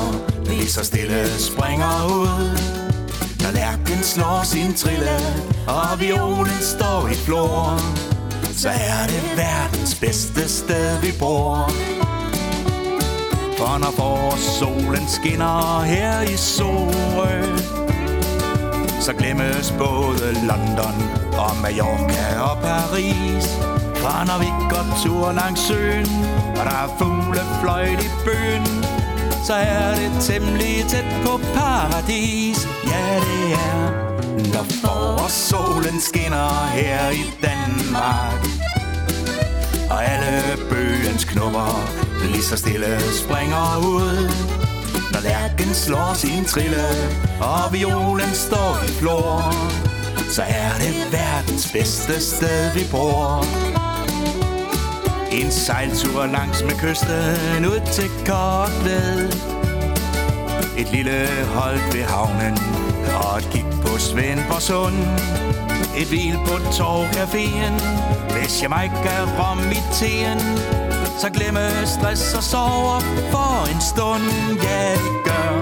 lige 0.48 0.66
så 0.66 0.84
stille 0.84 1.28
springer 1.38 2.06
ud 2.06 2.85
Tallerken 3.46 4.02
slår 4.02 4.42
sin 4.44 4.72
trille 4.74 5.18
og 5.70 6.00
violen 6.00 6.62
står 6.62 7.08
i 7.08 7.14
flor. 7.14 7.78
Så 8.50 8.68
er 8.68 9.06
det 9.06 9.20
verdens 9.38 9.94
bedste 10.00 10.48
sted 10.48 10.98
vi 11.02 11.12
bor. 11.18 11.70
For 13.58 13.78
når 13.78 13.94
forårssolen 13.94 15.06
skinner 15.06 15.86
her 15.86 16.26
i 16.26 16.34
Sorø 16.36 17.38
så 19.00 19.12
glemmes 19.12 19.70
både 19.78 20.32
London 20.42 20.98
og 21.38 21.54
Mallorca 21.62 22.26
og 22.50 22.58
Paris. 22.62 23.46
For 24.02 24.26
når 24.26 24.38
vi 24.42 24.50
går 24.70 24.86
tur 25.04 25.32
langs 25.32 25.60
søen, 25.60 26.10
og 26.58 26.64
der 26.66 26.74
er 26.82 26.96
fuglefløjt 26.98 28.02
i 28.02 28.10
bøen 28.24 28.66
Så 29.46 29.54
er 29.54 29.94
det 29.94 30.10
temmelig 30.20 30.84
tæt 30.88 31.04
på 31.24 31.40
paradis, 31.54 32.45
ja 32.86 33.20
det 33.28 33.52
er 33.52 33.90
Når 34.54 34.66
forårssolen 34.82 36.00
skinner 36.00 36.66
her 36.66 37.10
i 37.10 37.24
Danmark 37.42 38.46
Og 39.90 40.04
alle 40.04 40.42
bøgens 40.70 41.24
knopper 41.24 41.90
lige 42.32 42.42
så 42.42 42.56
stille 42.56 43.00
springer 43.12 43.78
ud 43.78 44.30
når 45.16 45.22
lærken 45.22 45.74
slår 45.74 46.14
sin 46.14 46.44
trille, 46.44 46.86
og 47.40 47.72
violen 47.72 48.34
står 48.34 48.78
i 48.84 48.88
flor, 48.88 49.54
så 50.30 50.42
er 50.42 50.72
det 50.78 51.12
verdens 51.12 51.72
bedste 51.72 52.20
sted, 52.20 52.72
vi 52.74 52.80
bor. 52.90 53.44
En 55.32 55.50
sejltur 55.50 56.26
langs 56.26 56.62
med 56.62 56.72
kysten 56.72 57.66
ud 57.66 57.80
til 57.92 58.08
Kortved. 58.26 59.55
Et 60.78 60.88
lille 60.92 61.26
hold 61.44 61.78
ved 61.92 62.04
havnen, 62.04 62.58
og 63.22 63.38
et 63.38 63.48
kig 63.52 63.66
på 63.82 63.98
Svendborg 63.98 64.62
Sund. 64.62 64.98
Et 66.00 66.08
hvil 66.08 66.38
på 66.46 66.54
Torvcaféen, 66.76 67.74
hvis 68.32 68.62
jeg 68.62 68.84
ikke 68.84 69.20
rom 69.38 69.58
i 69.70 69.80
teen. 69.92 70.40
Så 71.18 71.30
glemme 71.30 71.86
stress 71.86 72.34
og 72.34 72.42
sover 72.42 73.00
for 73.30 73.74
en 73.74 73.80
stund, 73.80 74.24
ja 74.62 74.92
det 74.92 75.16
gør 75.24 75.52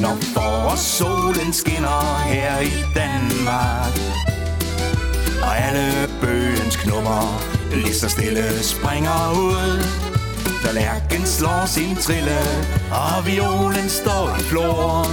Når 0.00 0.16
forårssolen 0.34 1.52
skinner 1.52 2.18
her 2.26 2.60
i 2.60 2.70
Danmark 2.94 3.94
Og 5.42 5.58
alle 5.58 6.08
bøgens 6.20 6.76
knummer 6.76 7.42
lige 7.72 7.94
så 7.94 8.08
stille 8.08 8.62
springer 8.62 9.32
ud 9.38 10.13
når 10.64 10.72
lærken 10.72 11.26
slår 11.26 11.66
sin 11.66 11.96
trille, 11.96 12.38
og 12.90 13.26
violen 13.26 13.88
står 13.88 14.36
i 14.40 14.42
flor 14.42 15.06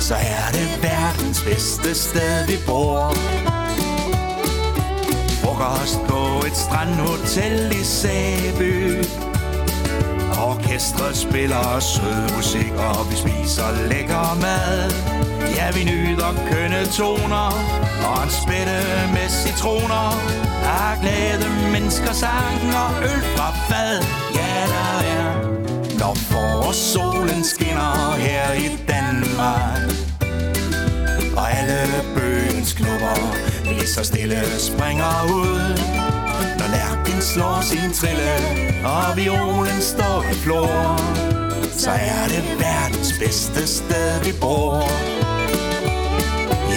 Så 0.00 0.14
er 0.14 0.52
det 0.52 0.68
verdens 0.82 1.42
bedste 1.42 1.94
sted 1.94 2.46
vi 2.46 2.56
bor. 2.66 3.14
Frokost 5.42 6.00
på 6.08 6.46
et 6.46 6.56
strandhotel 6.56 7.72
i 7.72 7.84
Sæby 7.84 9.33
Orkestret 10.64 11.16
spiller 11.16 11.80
sød 11.80 12.36
musik, 12.36 12.72
og 12.72 13.10
vi 13.10 13.16
spiser 13.16 13.88
lækker 13.88 14.38
mad. 14.40 14.92
Ja, 15.56 15.66
vi 15.76 15.84
nyder 15.84 16.30
kønne 16.50 16.86
toner, 16.86 17.48
og 18.08 18.22
en 18.24 18.30
spætte 18.42 18.78
med 19.14 19.28
citroner. 19.42 20.06
Der 20.64 20.76
er 20.90 21.00
glade 21.02 21.46
mennesker, 21.72 22.12
sang 22.12 22.60
og 22.82 22.90
øl 23.02 23.22
fra 23.36 23.48
fad. 23.68 23.96
Ja, 24.38 24.54
der 24.74 24.92
er, 25.16 25.26
når 25.98 26.72
solen 26.72 27.44
skinner 27.44 28.16
her 28.18 28.52
i 28.52 28.68
Danmark. 28.88 29.90
Og 31.36 31.50
alle 31.50 31.80
bøgens 32.14 32.72
knopper 32.72 33.16
lige 33.64 33.86
så 33.86 34.04
stille 34.04 34.42
springer 34.58 35.14
ud 35.34 36.13
slår 37.24 37.60
sin 37.62 37.92
trille 37.92 38.34
Og 38.84 39.16
violen 39.16 39.80
står 39.80 40.22
i 40.32 40.34
flor 40.34 40.98
Så 41.72 41.90
er 41.90 42.28
det 42.28 42.44
verdens 42.58 43.12
bedste 43.20 43.66
sted 43.66 44.24
vi 44.24 44.32
bor 44.40 44.82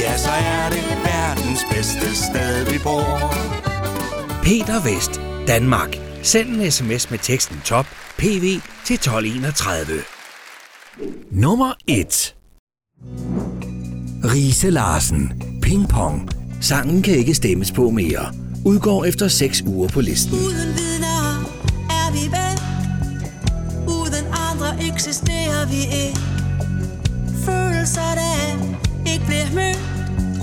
Ja, 0.01 0.17
så 0.17 0.31
er 0.31 0.69
det 0.69 0.83
verdens 1.03 1.62
bedste 1.71 2.15
sted 2.15 2.71
vi 2.71 2.79
bor 2.83 3.33
Peter 4.47 4.83
Vest, 4.83 5.21
Danmark. 5.47 5.97
Send 6.23 6.49
en 6.49 6.71
sms 6.71 7.12
med 7.12 7.19
teksten 7.19 7.62
top 7.65 7.86
PV 8.17 8.62
til 8.86 8.93
1231. 8.93 9.86
Nummer 11.31 11.73
1 11.88 12.36
Riese 14.23 14.69
Larsen, 14.69 15.43
Ping 15.62 15.89
Pong. 15.89 16.29
Sangen 16.62 17.01
kan 17.01 17.13
ikke 17.13 17.33
stemmes 17.33 17.71
på 17.71 17.89
mere. 17.89 18.46
Udgår 18.67 19.06
efter 19.06 19.27
6 19.27 19.62
uger 19.62 19.88
på 19.88 20.01
listen. 20.01 20.34
Uden 20.34 20.69
vidner 20.77 21.21
er 21.89 22.12
vi 22.12 22.23
væk 22.38 22.60
Uden 23.88 24.25
andre 24.49 24.69
eksisterer 24.89 25.65
vi 25.65 25.82
ikke. 26.03 26.19
Følelser 27.45 28.12
der 28.21 28.38
ikke 29.12 29.25
bliver 29.25 29.49
mødt 29.53 29.80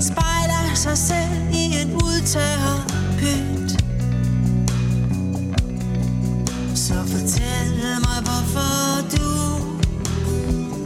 Spejler 0.03 0.75
sig 0.75 0.99
selv 0.99 1.37
i 1.53 1.65
en 1.83 1.93
udtager 1.95 2.77
pynt. 3.19 3.71
Så 6.79 6.95
fortæl 6.95 7.79
mig 8.07 8.21
hvorfor 8.27 8.75
du 9.17 9.29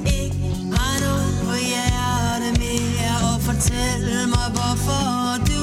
ikke 0.06 0.40
har 0.76 0.94
noget 1.06 1.32
på 1.44 1.52
hjerte 1.70 2.48
mere. 2.62 3.14
Og 3.32 3.40
fortæl 3.42 4.28
mig 4.28 4.48
hvorfor 4.56 5.44
du 5.46 5.57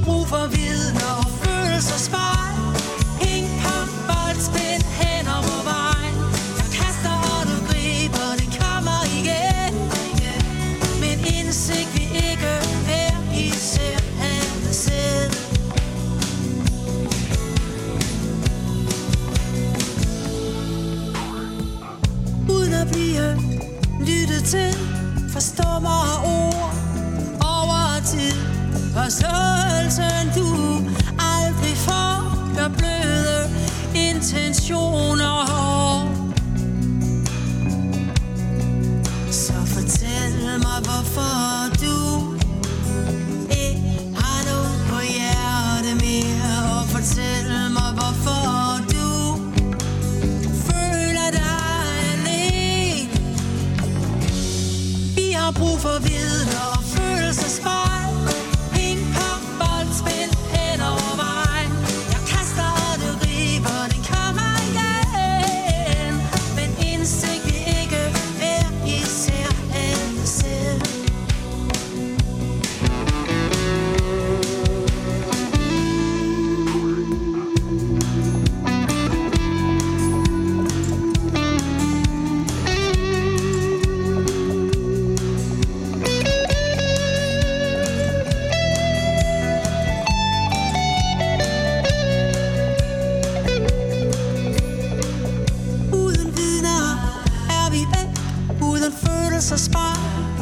har 0.00 0.04
brug 0.04 0.26
for 0.28 0.46
viden 0.46 0.96
og 0.96 1.24
følelser 1.30 1.98
spejl. 1.98 2.59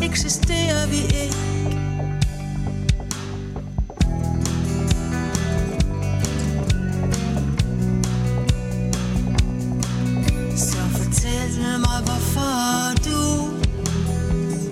Eksisterer 0.03 0.87
vi 0.87 0.97
ikke. 0.97 1.35
Så 10.57 10.79
fortæl 10.99 11.79
mig 11.79 11.99
hvorfor 12.05 12.95
du 13.09 13.21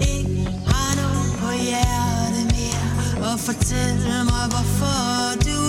ikke 0.01 0.49
har 0.67 0.91
noget 1.01 1.33
på 1.41 1.51
hjerte 1.69 2.41
mere. 2.55 3.33
Og 3.33 3.41
fortæl 3.41 4.25
mig 4.25 4.47
hvorfor 4.53 5.35
du 5.49 5.63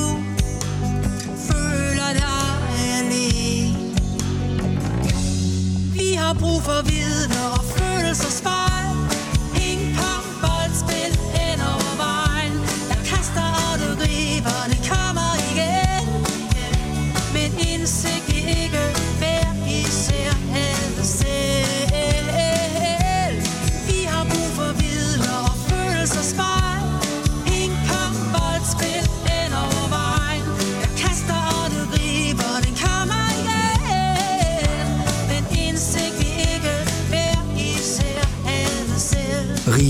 føler 1.47 2.13
dig 2.13 2.47
alene. 2.97 3.77
Vi 5.93 6.13
har 6.13 6.33
brug 6.33 6.61
for 6.61 6.81
vidner 6.85 7.45
og 7.57 7.63
følelser 7.63 8.29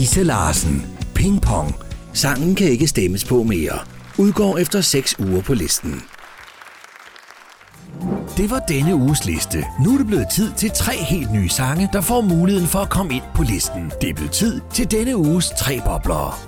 Lise 0.08 0.24
Larsen, 0.24 0.86
Ping 1.16 1.42
Pong. 1.42 1.76
Sangen 2.14 2.56
kan 2.56 2.68
ikke 2.68 2.88
stemmes 2.88 3.26
på 3.26 3.44
mere. 3.44 3.80
Udgår 4.18 4.58
efter 4.58 4.82
6 4.82 5.16
uger 5.20 5.42
på 5.42 5.54
listen. 5.54 6.02
Det 8.38 8.50
var 8.50 8.60
denne 8.60 8.96
uges 8.96 9.26
liste. 9.26 9.66
Nu 9.86 9.94
er 9.94 9.98
det 9.98 10.08
blevet 10.08 10.28
tid 10.36 10.52
til 10.58 10.72
tre 10.76 10.94
helt 10.94 11.32
nye 11.32 11.50
sange, 11.50 11.90
der 11.94 12.02
får 12.02 12.22
muligheden 12.22 12.68
for 12.68 12.80
at 12.80 12.90
komme 12.90 13.14
ind 13.14 13.24
på 13.36 13.44
listen. 13.44 13.92
Det 14.02 14.10
er 14.10 14.14
blevet 14.14 14.32
tid 14.32 14.62
til 14.74 14.92
denne 14.92 15.18
uges 15.18 15.50
tre 15.58 15.82
bobler. 15.86 16.40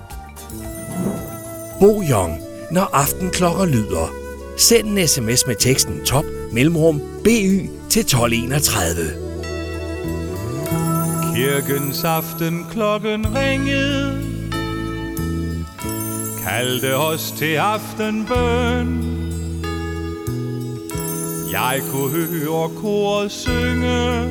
Bo 1.80 2.04
Young, 2.10 2.40
når 2.72 2.90
aftenklokker 2.94 3.66
lyder. 3.66 4.12
Send 4.58 4.88
en 4.88 5.08
sms 5.08 5.48
med 5.48 5.56
teksten 5.56 6.06
top 6.06 6.26
mellemrum 6.52 7.02
BY 7.24 7.70
til 7.90 8.00
1231. 8.00 9.29
Kirkens 11.40 12.04
aften 12.04 12.66
klokken 12.72 13.36
ringede. 13.36 14.22
Kaldte 16.44 16.98
os 16.98 17.32
til 17.32 17.56
aftenbøn. 17.56 18.88
Jeg 21.52 21.82
kunne 21.92 22.12
høre 22.12 22.70
koret 22.82 23.32
synge. 23.32 24.24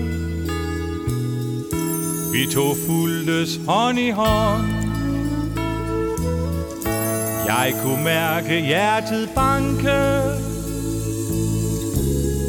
Vi 2.32 2.52
to 2.52 2.74
fuldtes 2.86 3.60
hånd 3.66 3.98
i 3.98 4.10
hånd. 4.10 4.66
Jeg 7.46 7.74
kunne 7.82 8.04
mærke 8.04 8.60
hjertet 8.60 9.30
banke. 9.34 10.00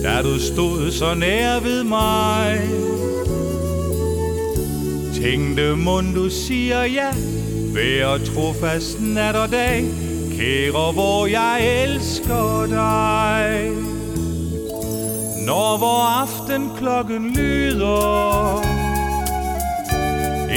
Da 0.03 0.22
du 0.24 0.39
stod 0.39 0.91
så 0.91 1.14
nær 1.14 1.60
ved 1.60 1.84
mig. 1.84 2.89
Tænkte 5.22 5.76
mund 5.76 6.15
du 6.15 6.30
siger 6.30 6.84
ja 6.84 7.11
Vær 7.74 8.17
trofast 8.17 9.01
nat 9.01 9.36
og 9.36 9.51
dag 9.51 9.84
Kære 10.38 10.91
hvor 10.91 11.26
jeg 11.28 11.84
elsker 11.84 12.65
dig 12.70 13.72
Når 15.45 15.78
vor 15.78 16.22
aften 16.22 16.70
klokken 16.78 17.34
lyder 17.34 18.80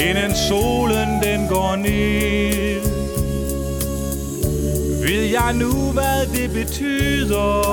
inden 0.09 0.35
solen 0.35 1.21
den 1.23 1.47
går 1.47 1.75
ned. 1.75 2.81
Ved 5.01 5.23
jeg 5.23 5.53
nu, 5.53 5.91
hvad 5.91 6.25
det 6.35 6.51
betyder? 6.51 7.63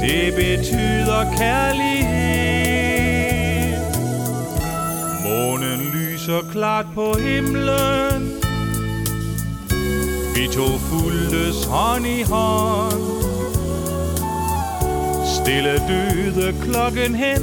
Det 0.00 0.34
betyder 0.34 1.36
kærlighed. 1.36 1.91
Lyser 6.22 6.52
klart 6.52 6.86
på 6.94 7.14
himlen. 7.18 8.22
Vi 10.34 10.46
to 10.46 10.66
fulgtes 10.78 11.64
hånd 11.64 12.06
i 12.06 12.22
hånd. 12.22 13.02
Stille 15.26 15.78
døde 15.88 16.54
klokken 16.62 17.14
hen 17.14 17.42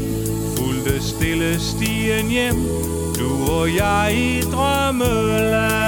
Fulgte 0.57 1.03
stille 1.03 1.59
stien 1.59 2.27
hjem 2.29 2.61
Du 3.19 3.51
og 3.51 3.75
jeg 3.75 4.15
i 4.15 4.41
drømmeland 4.41 5.78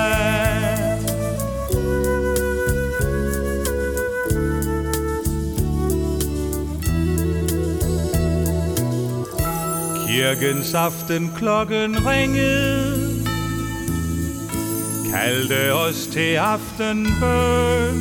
Kirkens 10.11 10.73
aften 10.73 11.31
klokken 11.37 12.07
ringede. 12.07 13.23
Kaldte 15.13 15.73
os 15.73 16.07
til 16.07 16.35
aftenbøn. 16.35 17.95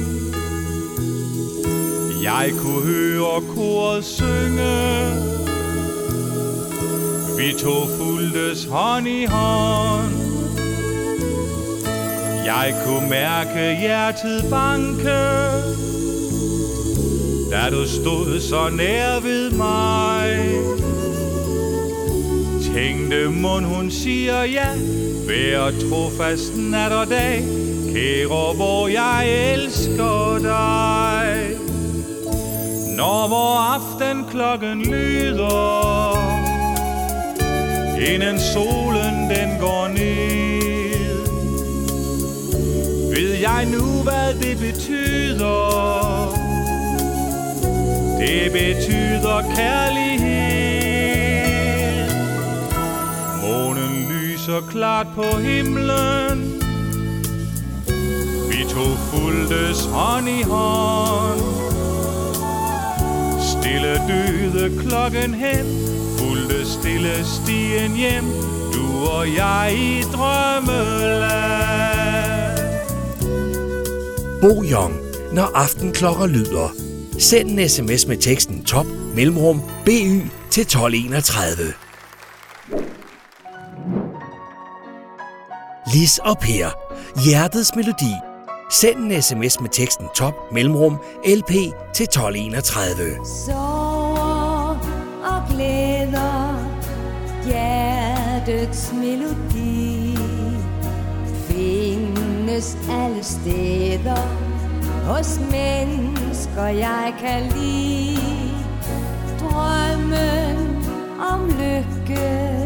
Jeg 2.23 2.53
kunne 2.59 2.87
høre 2.87 3.43
koret 3.55 4.05
synge. 4.05 5.07
Vi 7.39 7.53
to 7.59 7.87
fuldtes 7.99 8.65
hånd 8.65 9.09
i 9.09 9.25
hånd. 9.25 10.15
Jeg 12.45 12.75
kunne 12.87 13.11
mærke 13.11 13.77
hjertet 13.81 14.45
banke. 14.51 15.21
Da 17.51 17.71
du 17.71 17.89
stod 17.89 18.41
så 18.41 18.69
nær 18.69 19.21
ved 19.21 19.51
mig 19.51 20.90
Tænkte 22.75 23.29
mund 23.29 23.65
hun 23.65 23.91
siger 23.91 24.43
ja? 24.45 24.69
Vær 25.29 25.71
trofast 25.71 26.57
nat 26.57 26.93
og 26.93 27.07
dag. 27.07 27.45
Kære 27.93 28.55
hvor 28.55 28.89
jeg 28.89 29.53
elsker 29.55 30.39
dig. 30.43 31.51
Når 32.97 33.29
vor 33.29 33.59
aften 33.75 34.25
klokken 34.31 34.83
lyder 34.83 36.21
Inden 38.15 38.39
solen 38.39 39.31
den 39.31 39.59
går 39.61 39.89
ned 39.89 40.41
Ved 43.15 43.35
jeg 43.41 43.67
nu 43.67 44.03
hvad 44.03 44.35
det 44.35 44.59
betyder. 44.59 45.61
Det 48.19 48.53
betyder 48.53 49.55
kærlighed. 49.57 50.10
Så 54.51 54.61
klart 54.71 55.07
på 55.15 55.23
himlen 55.39 56.63
Vi 58.51 58.65
to 58.69 58.87
fuldtes 59.11 59.85
hånd 59.85 60.29
i 60.29 60.43
hånd 60.43 61.41
Stille 63.41 63.95
døde 64.09 64.81
klokken 64.81 65.35
hen 65.35 65.67
Fulgte 66.19 66.67
stille 66.67 67.25
stien 67.25 67.95
hjem 67.95 68.25
Du 68.73 69.09
og 69.09 69.35
jeg 69.37 69.77
i 69.79 70.03
drømmeland 70.03 71.31
Bo 74.41 74.65
Young, 74.65 74.95
når 75.33 75.51
aftenklokker 75.55 76.27
lyder. 76.27 76.73
Send 77.19 77.51
en 77.51 77.69
sms 77.69 78.07
med 78.07 78.17
teksten 78.17 78.65
top 78.65 78.87
mellemrum 79.15 79.61
BY 79.85 80.23
til 80.51 80.61
1231. 80.61 81.90
Lis 85.95 86.19
og 86.19 86.39
Per. 86.39 86.71
Hjertets 87.25 87.77
melodi. 87.77 88.15
Send 88.71 88.99
en 88.99 89.23
sms 89.23 89.61
med 89.61 89.71
teksten 89.71 90.07
top 90.15 90.35
mellemrum 90.53 90.99
LP 91.25 91.51
til 91.95 92.05
1231. 92.05 93.27
Sover 93.47 94.79
og 95.25 95.43
glæder, 95.51 96.71
hjertets 97.47 98.93
melodi 98.93 100.17
findes 101.49 102.77
alle 102.91 103.25
steder 103.25 104.23
hos 105.07 105.41
mennesker 105.51 106.67
jeg 106.67 107.15
kan 107.21 107.43
lide. 107.57 108.55
Drømmen 109.41 110.87
om 111.33 111.49
lykke, 111.49 112.60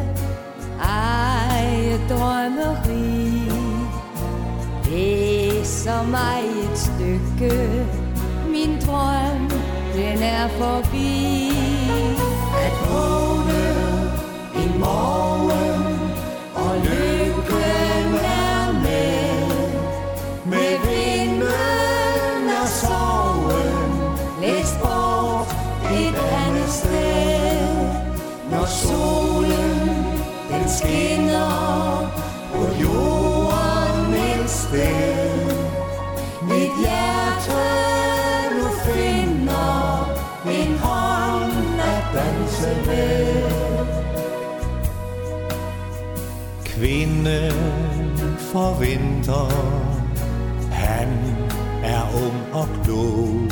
drømmeri. 2.09 3.43
Læser 4.91 6.03
mig 6.03 6.41
et 6.65 6.79
stykke. 6.79 7.87
Min 8.49 8.79
drøm, 8.87 9.51
den 9.95 10.23
er 10.23 10.49
forbi. 10.49 11.51
At 12.67 12.75
vågne 12.91 13.65
en 14.63 14.81
morgen 14.81 15.85
Og 16.55 16.77
lykken 16.77 18.15
er 18.25 18.73
med. 18.73 19.49
Med 20.45 20.73
vinden 20.87 22.49
og 22.63 22.69
sorgen 22.69 23.75
Læs 24.41 24.79
bort 24.83 25.49
et 25.93 26.17
andet 26.47 26.71
sted. 26.71 27.77
Når 28.51 28.67
solen 28.67 30.05
den 30.51 30.69
skinner 30.69 31.34
et 34.75 35.55
Mit 36.49 36.73
hjerte 36.83 37.63
nu 38.57 38.67
finder 38.85 40.09
en 40.47 40.79
hånd 40.79 41.81
at 41.81 42.05
danse 42.15 42.71
med. 42.87 43.45
Kvinden 46.65 47.57
forventer 48.39 49.49
Han 50.73 51.09
er 51.85 52.03
ung 52.25 52.41
og 52.53 52.69
klog. 52.85 53.51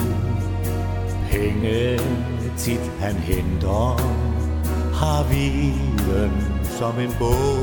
Penge 1.30 2.00
tit 2.58 2.90
han 3.00 3.14
henter 3.14 3.96
Har 4.94 5.22
viden 5.30 6.32
som 6.78 6.98
en 6.98 7.14
bog. 7.18 7.61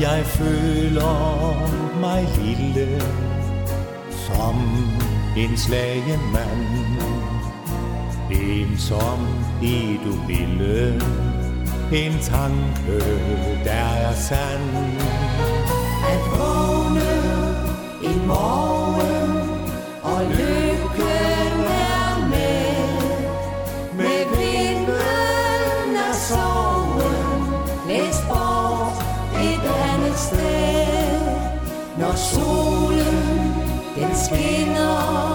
Jeg 0.00 0.26
føler 0.26 1.56
mig 2.00 2.28
lille 2.42 3.02
Som 4.10 4.56
en 5.36 5.56
slagen 5.56 6.20
mand. 6.32 6.66
Ensom 8.30 9.26
i 9.62 9.98
du 10.04 10.12
ville. 10.26 11.02
En 11.92 12.12
tanke, 12.22 13.04
der 13.64 13.70
er 13.72 14.14
sand. 14.14 14.70
At 16.08 16.38
vågne 16.38 17.12
en 18.02 18.26
morgen 18.26 19.30
Og 20.02 20.24
løbe 20.38 20.53
solen 32.34 33.16
den 33.96 34.14
skinner. 34.14 35.33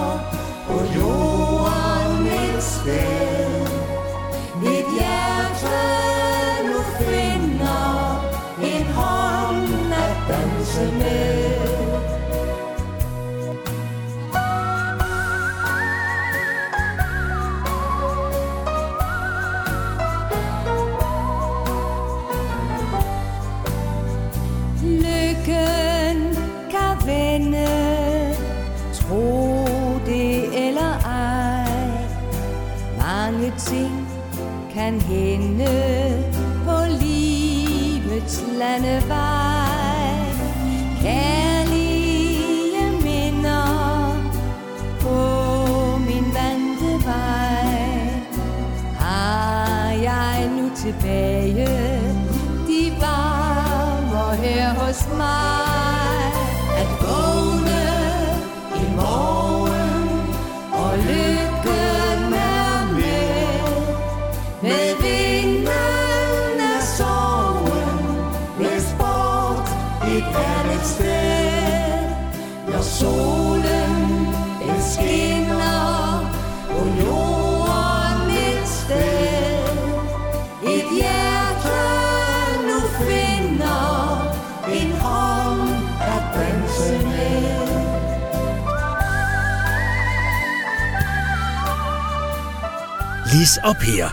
Is 93.42 93.58
og 93.64 93.76
Per. 93.76 94.08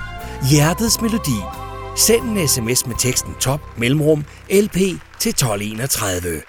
Hjertets 0.52 1.02
Melodi. 1.02 1.40
Send 1.96 2.24
en 2.24 2.48
sms 2.48 2.88
med 2.88 2.96
teksten 3.00 3.34
top 3.40 3.60
mellemrum 3.78 4.26
LP 4.50 4.78
til 5.20 5.30
1231. 5.30 6.42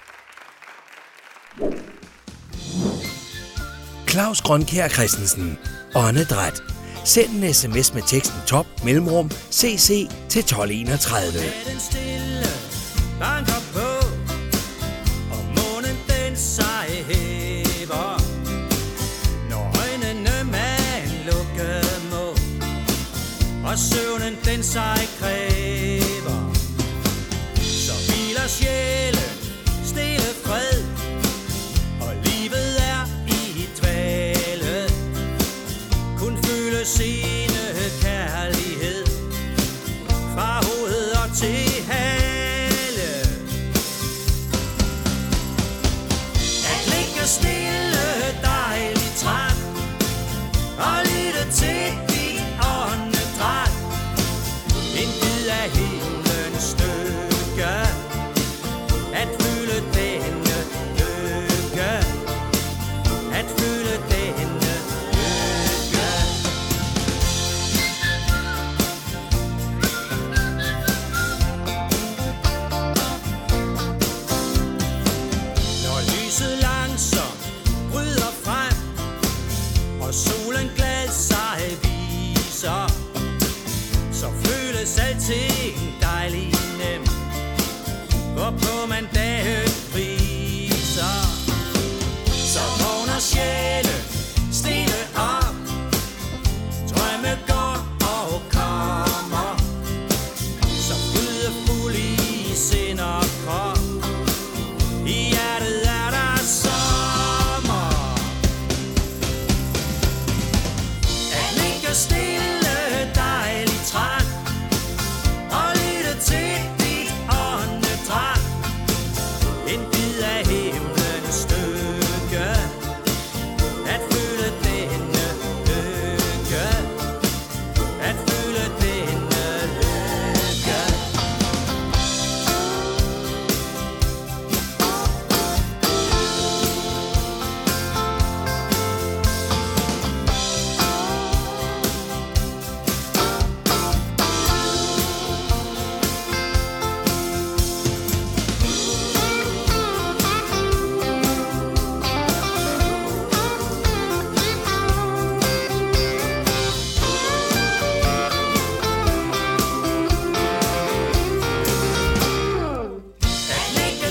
Claus 4.09 4.41
Grønkær 4.41 4.87
Christensen. 4.87 5.57
Åndedræt. 5.95 6.63
Send 7.05 7.43
en 7.43 7.53
sms 7.53 7.93
med 7.93 8.01
teksten 8.07 8.39
top 8.47 8.65
mellemrum 8.83 9.31
CC 9.51 10.09
til 10.29 10.39
1231. 10.39 11.31
Den 11.71 11.79
stille, 11.79 12.47
på, 13.73 13.89
og 15.31 15.43
månen 15.45 15.97
den 16.07 16.37
sejhed. 16.37 17.38
og 23.69 23.77
søvnen 23.77 24.37
den 24.45 24.63
sig 24.63 24.99
kræver. 25.19 26.53
Så 27.55 27.93
hviler 28.07 28.47
sjælen 28.47 29.31
stille 29.83 30.29
fred, 30.43 30.83
og 32.01 32.13
livet 32.23 32.71
er 32.79 33.05
i 33.27 33.69
dvale. 33.79 34.89
Kun 36.17 36.37
føles 36.43 36.99
i 36.99 37.38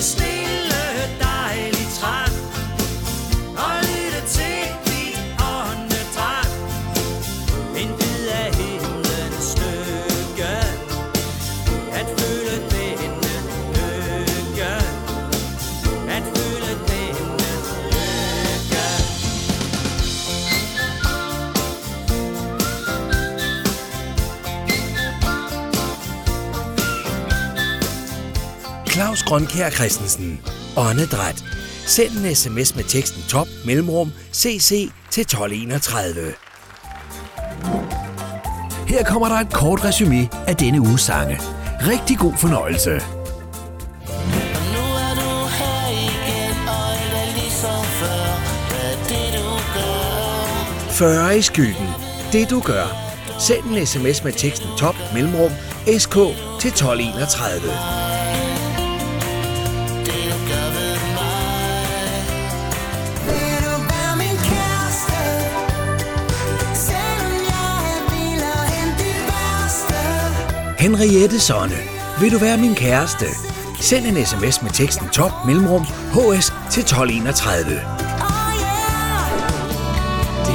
Stay. 0.01 0.38
Grønkær 29.29 29.69
Christensen. 29.69 30.41
Åndedræt. 30.77 31.43
Send 31.85 32.11
en 32.11 32.35
sms 32.35 32.75
med 32.75 32.83
teksten 32.83 33.23
top 33.29 33.47
mellemrum 33.65 34.11
cc 34.33 34.89
til 35.11 35.21
1231. 35.21 36.33
Her 38.87 39.03
kommer 39.03 39.29
der 39.29 39.35
et 39.35 39.53
kort 39.53 39.85
resume 39.85 40.29
af 40.47 40.55
denne 40.55 40.81
uges 40.81 41.01
sange. 41.01 41.39
Rigtig 41.81 42.17
god 42.17 42.33
fornøjelse. 42.37 43.01
Før 50.91 51.29
i 51.29 51.41
skyggen. 51.41 51.87
Det 52.31 52.49
du 52.49 52.59
gør. 52.59 52.85
Send 53.39 53.65
en 53.65 53.85
sms 53.85 54.23
med 54.23 54.33
teksten 54.33 54.69
top 54.77 54.95
mellemrum 55.13 55.51
sk 55.97 56.15
til 56.59 56.69
1231. 56.69 57.98
Henriette 70.79 71.39
Sonne. 71.39 71.77
Vil 72.19 72.31
du 72.31 72.37
være 72.37 72.57
min 72.57 72.75
kæreste? 72.75 73.25
Send 73.79 74.05
en 74.05 74.25
sms 74.25 74.61
med 74.61 74.71
teksten 74.71 75.07
top 75.09 75.31
mellemrum 75.45 75.83
hs 75.83 76.53
til 76.71 76.81
1231. 76.81 77.65
Oh 77.65 77.75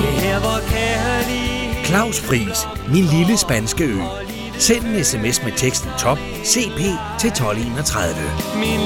yeah. 0.01 0.43
her, 0.71 1.85
Claus 1.85 2.21
Fris, 2.21 2.69
min 2.93 3.05
lille 3.05 3.39
spanske 3.39 3.85
ø. 3.85 3.99
Send 4.59 4.85
en 4.85 5.05
sms 5.05 5.43
med 5.45 5.53
teksten 5.57 5.91
top 5.99 6.19
cp 6.45 6.81
til 7.21 7.29
1231. 7.29 8.15
Min 8.57 8.81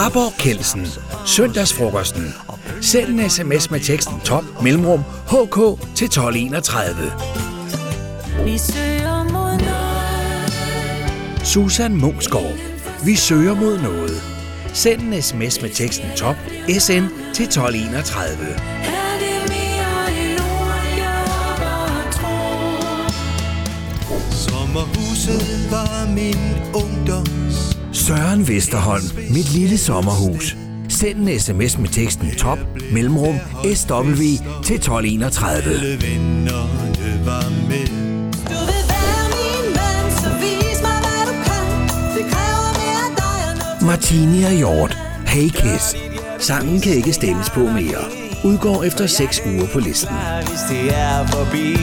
Harborg 0.00 0.32
Kelsen. 0.38 0.86
Søndagsfrokosten. 1.26 2.34
Send 2.80 3.20
en 3.20 3.30
sms 3.30 3.70
med 3.70 3.80
teksten 3.80 4.20
top 4.20 4.44
mellemrum 4.62 5.00
hk 5.30 5.56
til 5.94 6.04
1231. 6.04 7.12
Vi 8.44 8.58
søger 8.58 9.22
mod 9.24 9.58
noget. 9.58 10.52
Susan 11.44 11.96
Mungsgaard. 11.96 12.52
Vi 13.04 13.16
søger 13.16 13.54
mod 13.54 13.78
noget. 13.78 14.22
Send 14.72 15.00
en 15.00 15.22
sms 15.22 15.62
med 15.62 15.70
teksten 15.70 16.10
top 16.16 16.36
sn 16.78 17.04
til 17.34 17.44
1231. 17.44 18.44
Er 18.44 19.18
det 19.22 19.38
mere 19.48 20.22
endnu, 20.22 20.48
jeg 20.96 21.24
bare 21.58 22.12
tror? 22.12 23.10
Sommerhuset 24.30 25.70
var 25.70 26.08
min 26.14 26.38
ungdoms 26.74 27.49
Søren 28.10 28.48
Vesterholm. 28.48 29.04
Mit 29.30 29.52
lille 29.52 29.78
sommerhus. 29.78 30.56
Send 30.88 31.28
en 31.28 31.40
sms 31.40 31.78
med 31.78 31.88
teksten 31.88 32.30
top 32.30 32.58
mellemrum 32.92 33.34
sw 33.74 34.22
til 34.64 34.76
1231. 34.76 35.74
Alle 35.74 36.02
vennerne 36.02 37.26
var 37.26 37.50
med 37.68 37.86
Du 38.50 38.60
vil 38.68 38.84
være 38.94 39.24
min 39.34 39.66
mand, 39.76 40.12
så 40.22 40.30
vis 40.42 40.82
mig, 40.82 40.98
hvad 41.04 41.22
du 41.26 41.34
kan. 41.48 41.64
Det 42.16 42.32
kræver 42.32 42.70
mere 42.80 43.02
af 43.06 43.16
dig 43.16 43.50
og 43.50 43.58
noget. 43.58 43.82
Martini 43.82 44.42
og 44.42 44.52
Hjort. 44.52 44.98
Hey 45.26 45.48
Kiss. 45.48 45.96
Sangen 46.38 46.80
kan 46.80 46.92
ikke 46.92 47.12
stemmes 47.12 47.50
på 47.50 47.60
mere. 47.60 48.04
Udgår 48.44 48.84
efter 48.84 49.06
6 49.06 49.42
uger 49.46 49.66
på 49.72 49.78
listen. 49.78 50.14
Hvis 50.46 50.60
det 50.70 50.98
er 50.98 51.26
forbi 51.26 51.76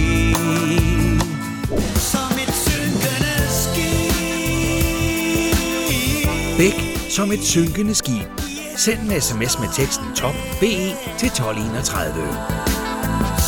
som 7.17 7.31
et 7.31 7.43
synkende 7.43 7.95
skib. 7.95 8.27
Send 8.75 8.99
en 8.99 9.21
sms 9.21 9.59
med 9.59 9.67
teksten 9.73 10.05
top 10.15 10.35
BE 10.59 10.95
til 11.19 11.27
1231. 11.27 12.13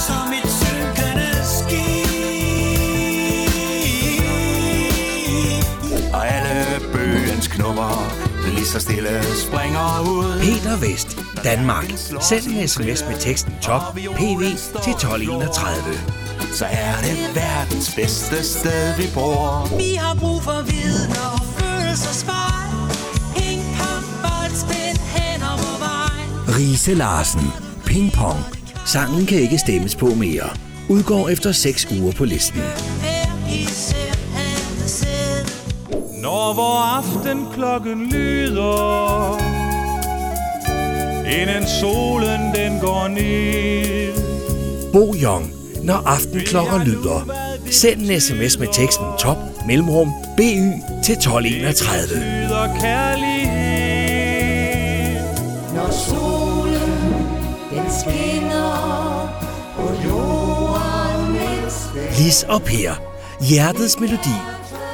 Som 0.05 0.27
et 0.39 0.49
synkende 0.59 1.29
skib 1.55 2.09
Og 6.13 6.27
alle 6.27 6.79
bøgens 6.93 7.47
knummer 7.47 7.91
Lige 8.55 8.65
så 8.65 8.79
stille 8.79 9.23
springer 9.35 9.99
ud 10.01 10.39
Peter 10.39 10.77
Vest, 10.77 11.17
Danmark. 11.43 11.85
Send 12.21 12.45
en 12.47 12.67
sms 12.67 13.03
med 13.09 13.19
teksten 13.19 13.53
top 13.61 13.81
PV 13.93 14.41
til 14.83 14.93
1231. 14.93 15.75
Så 16.53 16.65
er 16.65 16.95
det 17.01 17.17
verdens 17.35 17.95
bedste 17.95 18.43
sted 18.43 18.95
vi 18.97 19.07
bor 19.13 19.77
Vi 19.77 19.93
har 19.93 20.15
brug 20.15 20.43
for 20.43 20.61
vidner 20.61 20.98
Riese 26.59 26.93
Larsen, 26.93 27.53
Ping 27.85 28.11
Pong. 28.11 28.39
Sangen 28.85 29.25
kan 29.25 29.37
ikke 29.37 29.57
stemmes 29.57 29.95
på 29.95 30.05
mere. 30.05 30.49
Udgår 30.89 31.29
efter 31.29 31.51
6 31.51 31.87
uger 31.91 32.11
på 32.11 32.25
listen. 32.25 32.61
Når 36.21 36.53
vor 36.53 36.97
aftenklokken 36.97 38.09
lyder 38.09 39.37
Inden 41.41 41.67
solen 41.81 42.41
den 42.55 42.79
går 42.79 43.07
ned 43.07 44.13
Bo 44.93 45.13
Young, 45.23 45.53
når 45.83 46.03
aftenklokker 46.05 46.85
lyder. 46.85 47.31
Send 47.71 48.01
en 48.01 48.21
sms 48.21 48.59
med 48.59 48.67
teksten 48.73 49.05
top 49.19 49.37
mellemrum 49.67 50.11
BY 50.37 50.71
til 51.03 51.13
1231. 51.13 52.15
Lyder 52.15 52.79
kærlighed 52.79 53.48
Lis 62.19 62.43
og 62.43 62.61
Per. 62.61 62.91
Hjertets 63.49 63.99
melodi. 63.99 64.37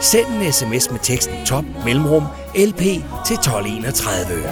Send 0.01 0.27
en 0.27 0.53
sms 0.53 0.91
med 0.91 0.99
teksten 1.03 1.45
top 1.45 1.63
mellemrum 1.85 2.23
LP 2.55 2.81
til 3.25 3.35
1231. 3.35 4.43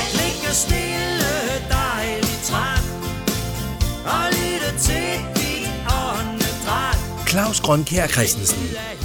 At 0.00 0.08
ligge 0.20 0.50
stille, 0.52 1.32
dejligt 1.68 2.40
træt 2.44 2.84
Og 4.04 4.24
lytte 4.32 4.78
til 4.78 5.20
dit 5.36 5.68
åndedræt 6.04 7.28
Claus 7.28 7.60
Grønkær 7.60 8.06
Christensen. 8.06 8.62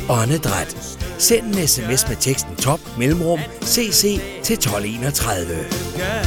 Åndedræt. 0.10 0.98
Send 1.18 1.56
en 1.56 1.68
sms 1.68 2.08
med 2.08 2.16
teksten 2.20 2.56
top 2.56 2.80
mellemrum 2.98 3.40
CC 3.64 4.22
til 4.44 4.54
1231. 4.54 5.56
Gør 5.98 6.27